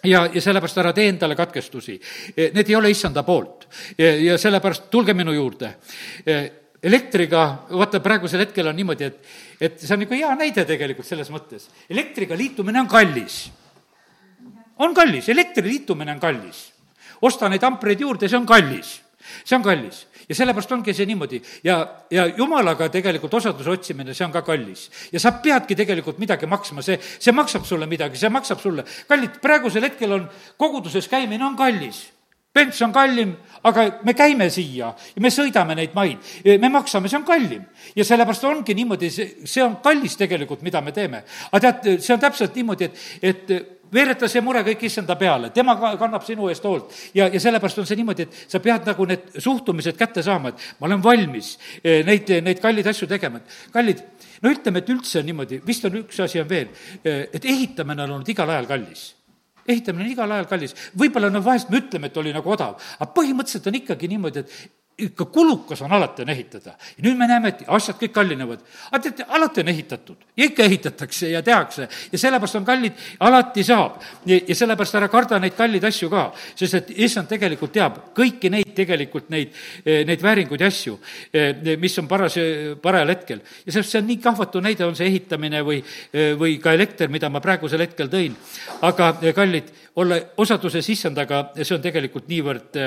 [0.07, 1.97] ja, ja sellepärast ära tee endale katkestusi.
[2.37, 3.67] E, need ei ole issanda poolt.
[3.99, 5.75] ja sellepärast tulge minu juurde.
[6.27, 6.39] E,
[6.87, 9.31] elektriga, vaata praegusel hetkel on niimoodi, et,
[9.61, 11.69] et see on nagu hea näide tegelikult selles mõttes.
[11.91, 13.47] elektriga liitumine on kallis.
[14.79, 16.73] on kallis, elektri liitumine on kallis.
[17.23, 19.01] osta neid ampreid juurde, see on kallis.
[19.45, 21.79] see on kallis ja sellepärast ongi see niimoodi ja,
[22.11, 24.89] ja jumalaga tegelikult osaduse otsimine, see on ka kallis.
[25.13, 28.85] ja sa peadki tegelikult midagi maksma, see, see maksab sulle midagi, see maksab sulle.
[29.09, 32.07] kallid, praegusel hetkel on koguduses käimine on kallis
[32.57, 33.35] Bents on kallim,
[33.69, 36.23] aga me käime siia ja me sõidame neid maid,
[36.63, 37.67] me maksame, see on kallim.
[37.97, 41.21] ja sellepärast ongi niimoodi, see, see on kallis tegelikult, mida me teeme.
[41.53, 43.53] aga tead, see on täpselt niimoodi, et, et
[43.93, 46.95] veereta see mure kõik issanda peale, tema kannab sinu eest hoolt.
[47.15, 50.81] ja, ja sellepärast on see niimoodi, et sa pead nagu need suhtumised kätte saama, et
[50.81, 53.41] ma olen valmis eh, neid, neid kalleid asju tegema,
[53.75, 54.03] kallid,
[54.43, 56.73] no ütleme, et üldse niimoodi, vist on üks asi on veel,
[57.03, 59.13] eh, et ehitamine on olnud igal ajal kallis
[59.67, 60.75] ehitamine on igal ajal kallis.
[60.95, 64.86] võib-olla no vahest me ütleme, et oli nagu odav, aga põhimõtteliselt on ikkagi niimoodi, et
[64.99, 66.73] ikka kulukas on alati on ehitada.
[67.03, 68.61] nüüd me näeme, et asjad kõik kallinevad.
[68.91, 73.65] aga teate, alati on ehitatud ja ikka ehitatakse ja tehakse ja sellepärast on kallid, alati
[73.65, 74.01] saab.
[74.27, 78.73] ja sellepärast ära karda neid kalleid asju ka, sest et issand tegelikult teab kõiki neid
[78.77, 79.53] tegelikult neid,
[79.85, 80.99] neid vääringuid ja asju,
[81.81, 82.39] mis on paras,
[82.83, 83.43] parajal hetkel.
[83.67, 85.83] ja sellest see on nii kahvatu näide, on see ehitamine või,
[86.41, 88.37] või ka elekter, mida ma praegusel hetkel tõin.
[88.81, 92.79] aga kallid, olla osaduses issandaga, see on tegelikult niivõrd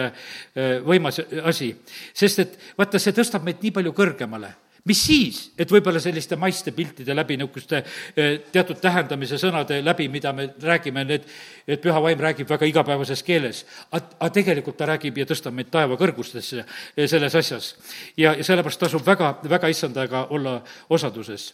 [0.85, 1.71] võimas asi
[2.13, 4.51] sest et vaata, see tõstab meid nii palju kõrgemale
[4.87, 10.31] mis siis, et võib-olla selliste maiste piltide läbi, niisuguste eh, teatud tähendamise sõnade läbi, mida
[10.35, 11.27] me räägime, need,
[11.67, 13.65] et püha vaim räägib väga igapäevases keeles.
[13.91, 16.65] aga tegelikult ta räägib ja tõstab meid taeva kõrgustesse
[17.05, 17.75] selles asjas.
[18.17, 21.53] ja, ja sellepärast tasub väga, väga issandaga olla osaduses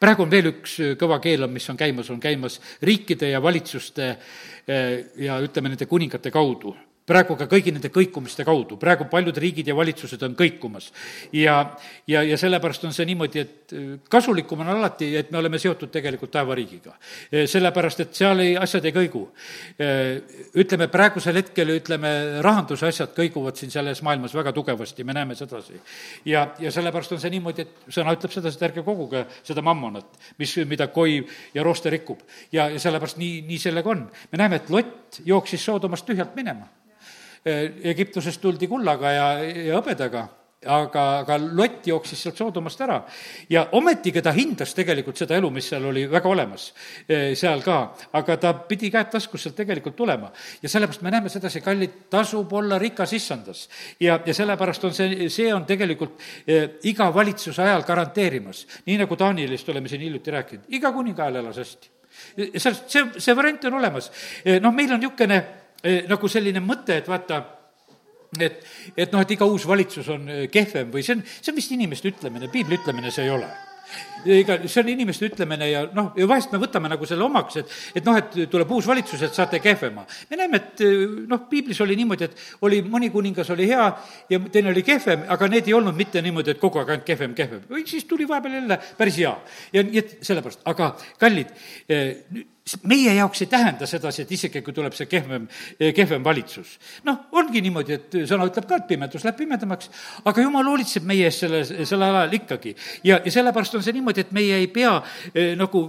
[0.00, 4.16] praegu on veel üks eh, kõva keelam, mis on käimas, on käimas riikide ja valitsuste
[5.20, 6.70] ja ütleme, nende kuningate kaudu
[7.04, 10.90] praegu ka kõigi nende kõikumiste kaudu, praegu paljud riigid ja valitsused on kõikumas.
[11.32, 11.76] ja,
[12.08, 15.92] ja, ja sellepärast on see niimoodi, et äh, kasulikum on alati, et me oleme seotud
[15.92, 16.94] tegelikult taevariigiga.
[17.28, 19.26] Äh, sellepärast, et seal ei, asjad ei kõigu.
[19.76, 22.12] Äh, ütleme, praegusel hetkel, ütleme,
[22.44, 25.80] rahanduse asjad kõiguvad siin selles maailmas väga tugevasti, me näeme sedasi.
[26.24, 30.08] ja, ja sellepärast on see niimoodi, et sõna ütleb sedasi, et ärge koguge seda mammonat,
[30.38, 31.20] mis, mida koi
[31.54, 32.24] ja rooste rikub.
[32.52, 34.08] ja, ja sellepärast nii, nii sellega on.
[34.32, 36.64] me näeme, et Lott jooksis Soodomast tühjalt minema
[37.44, 40.28] Egiptusest tuldi kullaga ja, ja hõbedaga
[40.66, 43.00] aga, aga Lott jooksis sealt Soodomast ära.
[43.50, 46.72] ja ometigi ta hindas tegelikult seda elu, mis seal oli väga olemas,
[47.08, 47.78] eh, seal ka,
[48.12, 50.32] aga ta pidi käed taskus sealt tegelikult tulema.
[50.62, 53.68] ja sellepärast me näeme sedasi, kallid, tasub olla rikas issandas.
[54.00, 58.66] ja, ja sellepärast on see, see on tegelikult eh, iga valitsuse ajal garanteerimas.
[58.86, 61.90] nii nagu Taanielist oleme siin hiljuti rääkinud, iga kuninga ajal elas hästi.
[62.56, 64.10] see, see, see variant on olemas.
[64.60, 65.63] noh, meil on niisugune Eh,
[66.08, 67.40] nagu selline mõte, et vaata,
[68.40, 68.64] et,
[68.96, 71.74] et noh, et iga uus valitsus on eh, kehvem või see on, see on vist
[71.76, 73.50] inimeste ütlemine, piibli ütlemine see ei ole
[74.24, 77.74] ega see on inimeste ütlemine ja noh, ja vahest me võtame nagu selle omaks, et,
[78.00, 80.06] et noh, et tuleb uus valitsus, et saate kehvema.
[80.30, 80.84] me näeme, et
[81.28, 83.90] noh, piiblis oli niimoodi, et oli, mõni kuningas oli hea
[84.30, 87.36] ja teine oli kehvem, aga need ei olnud mitte niimoodi, et kogu aeg ainult kehvem,
[87.36, 87.62] kehvem.
[87.70, 89.36] või siis tuli vahepeal jälle päris hea.
[89.72, 91.54] ja nii et sellepärast, aga kallid,
[91.88, 92.44] eh,
[92.88, 95.44] meie jaoks ei tähenda sedasi, et isegi kui tuleb see kehvem,
[95.94, 96.78] kehvem valitsus.
[97.04, 99.90] noh, ongi niimoodi, et sõna ütleb ka, et pimedus läheb pimedamaks,
[100.24, 102.74] aga jumal hoolitseb meie eest selle, sel ajal ikkagi.
[103.04, 104.94] ja, ja sellepärast on see niimoodi, et meie ei pea
[105.34, 105.84] eh, nagu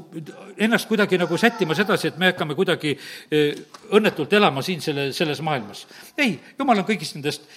[0.57, 3.55] ennast kuidagi nagu sättima sedasi, et me hakkame kuidagi eh,
[3.95, 5.85] õnnetult elama siin selle, selles maailmas.
[6.17, 7.49] ei, jumal on kõigist nendest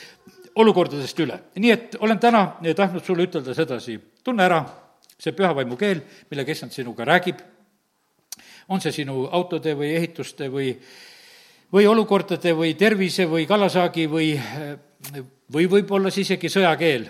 [0.58, 1.38] olukordadest üle.
[1.56, 2.42] nii et olen täna
[2.76, 4.64] tahtnud sulle ütelda sedasi, tunne ära
[5.18, 7.40] see pühavaimu keel, millega issand sinuga räägib
[8.68, 10.72] on see sinu autode või ehituste või,
[11.72, 14.34] või olukordade või tervise või kalasaagi või,
[15.52, 17.08] või võib-olla siis isegi sõjakeel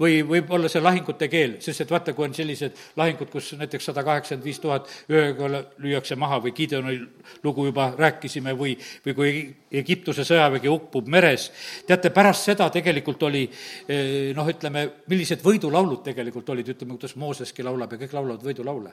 [0.00, 4.04] või võib-olla see lahingute keel, sest et vaata, kui on sellised lahingud, kus näiteks sada
[4.04, 6.96] kaheksakümmend viis tuhat ühega lüüakse maha või Gideoni
[7.44, 8.74] lugu juba rääkisime või,
[9.06, 9.32] või kui
[9.80, 11.48] Egiptuse sõjavägi uppub meres,
[11.88, 17.64] teate, pärast seda tegelikult oli eh, noh, ütleme, millised võidulaulud tegelikult olid, ütleme, kuidas Mooseski
[17.64, 18.92] laulab ja kõik laulavad võidulaule.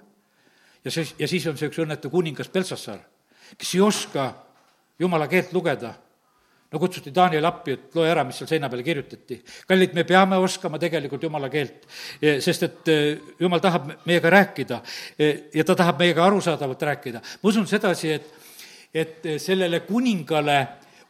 [0.83, 3.03] Ja siis, ja siis on see üks õnnetu kuningas Belsassar,
[3.57, 4.31] kes ei oska
[4.99, 5.93] jumala keelt lugeda.
[6.73, 9.39] No kutsuti Daniel appi, et loe ära, mis seal seina peale kirjutati.
[9.69, 11.85] kallid, me peame oskama tegelikult jumala keelt,
[12.19, 12.99] e, sest et e,
[13.39, 14.81] jumal tahab meiega rääkida
[15.17, 17.21] e, ja ta tahab meiega arusaadavalt rääkida.
[17.21, 18.33] ma usun sedasi, et,
[18.93, 20.59] et sellele kuningale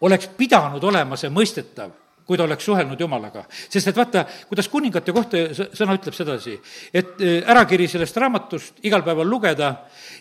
[0.01, 3.45] oleks pidanud olema see mõistetav kui ta oleks suhelnud Jumalaga.
[3.69, 5.43] sest et vaata, kuidas kuningate kohta
[5.76, 6.55] sõna ütleb sedasi,
[6.93, 9.74] et e, ärakiri sellest raamatust igal päeval lugeda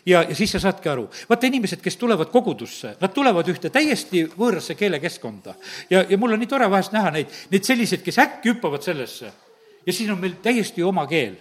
[0.06, 1.08] ja, ja siis sa saadki aru.
[1.28, 5.54] vaata, inimesed, kes tulevad kogudusse, nad tulevad ühte täiesti võõrasse keelekeskkonda.
[5.90, 9.32] ja, ja mul on nii tore vahest näha neid, neid selliseid, kes äkki hüppavad sellesse
[9.86, 11.36] ja siis on meil täiesti oma keel,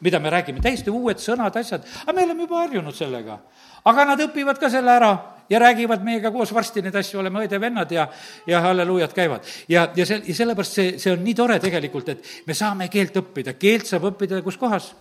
[0.00, 3.38] mida me räägime, täiesti uued sõnad, asjad, aga me oleme juba harjunud sellega.
[3.84, 5.12] aga nad õpivad ka selle ära
[5.52, 8.06] ja räägivad meiega koos varsti neid asju, oleme õed-vennad ja,
[8.48, 9.48] ja halleluujad käivad.
[9.68, 13.16] ja, ja see, ja sellepärast see, see on nii tore tegelikult, et me saame keelt
[13.20, 14.94] õppida, keelt saab õppida kus kohas?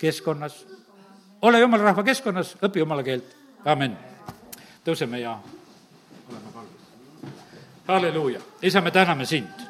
[0.00, 0.66] keskkonnas.
[1.42, 3.34] ole jumala rahva keskkonnas, õpi jumala keelt,
[3.64, 3.96] amin.
[4.86, 5.34] tõuseme ja
[6.30, 7.34] oleme palves.
[7.88, 9.66] halleluuja, isa, me täname sind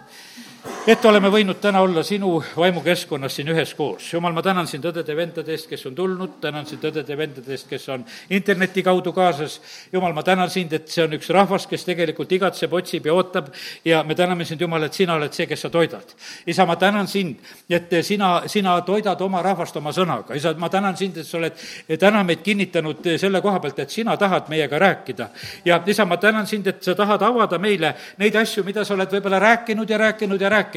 [0.88, 4.06] et oleme võinud täna olla sinu vaimukeskkonnas siin üheskoos.
[4.12, 8.04] jumal, ma tänan sind õdede-vendade eest, kes on tulnud, tänan sind õdede-vendade eest, kes on
[8.30, 9.60] interneti kaudu kaasas.
[9.92, 13.50] jumal, ma tänan sind, et see on üks rahvas, kes tegelikult igatseb, otsib ja ootab
[13.84, 16.14] ja me täname sind, Jumal, et sina oled see, kes sa toidad.
[16.46, 17.36] isa, ma tänan sind,
[17.68, 20.34] et sina, sina toidad oma rahvast oma sõnaga.
[20.34, 21.60] isa, ma tänan sind, et sa oled
[21.98, 25.28] täna meid kinnitanud selle koha pealt, et sina tahad meiega rääkida.
[25.64, 29.12] ja isa, ma tänan sind, et sa tahad avada meile neid asju, mida sa oled
[29.12, 30.69] võib-olla rääkinud ja rääkinud ja rääkinud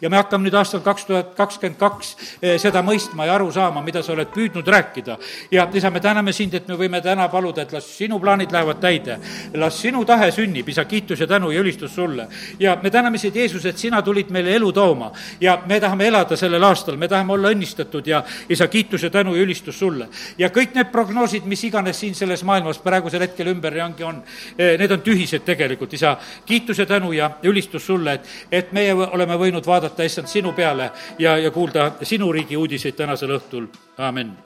[0.00, 3.82] ja me hakkame nüüd aastal kaks tuhat kakskümmend kaks eh, seda mõistma ja aru saama,
[3.82, 5.18] mida sa oled püüdnud rääkida.
[5.50, 8.80] ja isa, me täname sind, et me võime täna paluda, et las sinu plaanid lähevad
[8.80, 9.18] täide,
[9.54, 12.28] las sinu tahe sünnib, isa, kiitus ja tänu ja ülistus sulle.
[12.58, 16.36] ja me täname sind, Jeesus, et sina tulid meile elu tooma ja me tahame elada
[16.36, 20.08] sellel aastal, me tahame olla õnnistatud ja isa, kiitus ja tänu ja ülistus sulle.
[20.38, 24.22] ja kõik need prognoosid, mis iganes siin selles maailmas praegusel hetkel ümberringi on,
[24.58, 28.94] eh, need on tühised tegelikult, isa, kiitus ja tänu ja ülistus sulle, et, et meie
[28.94, 34.38] oleme võinud vaadata, issand, sinu peale ja, ja kuulda sinu riigi uudiseid tänasel õhtul, amin.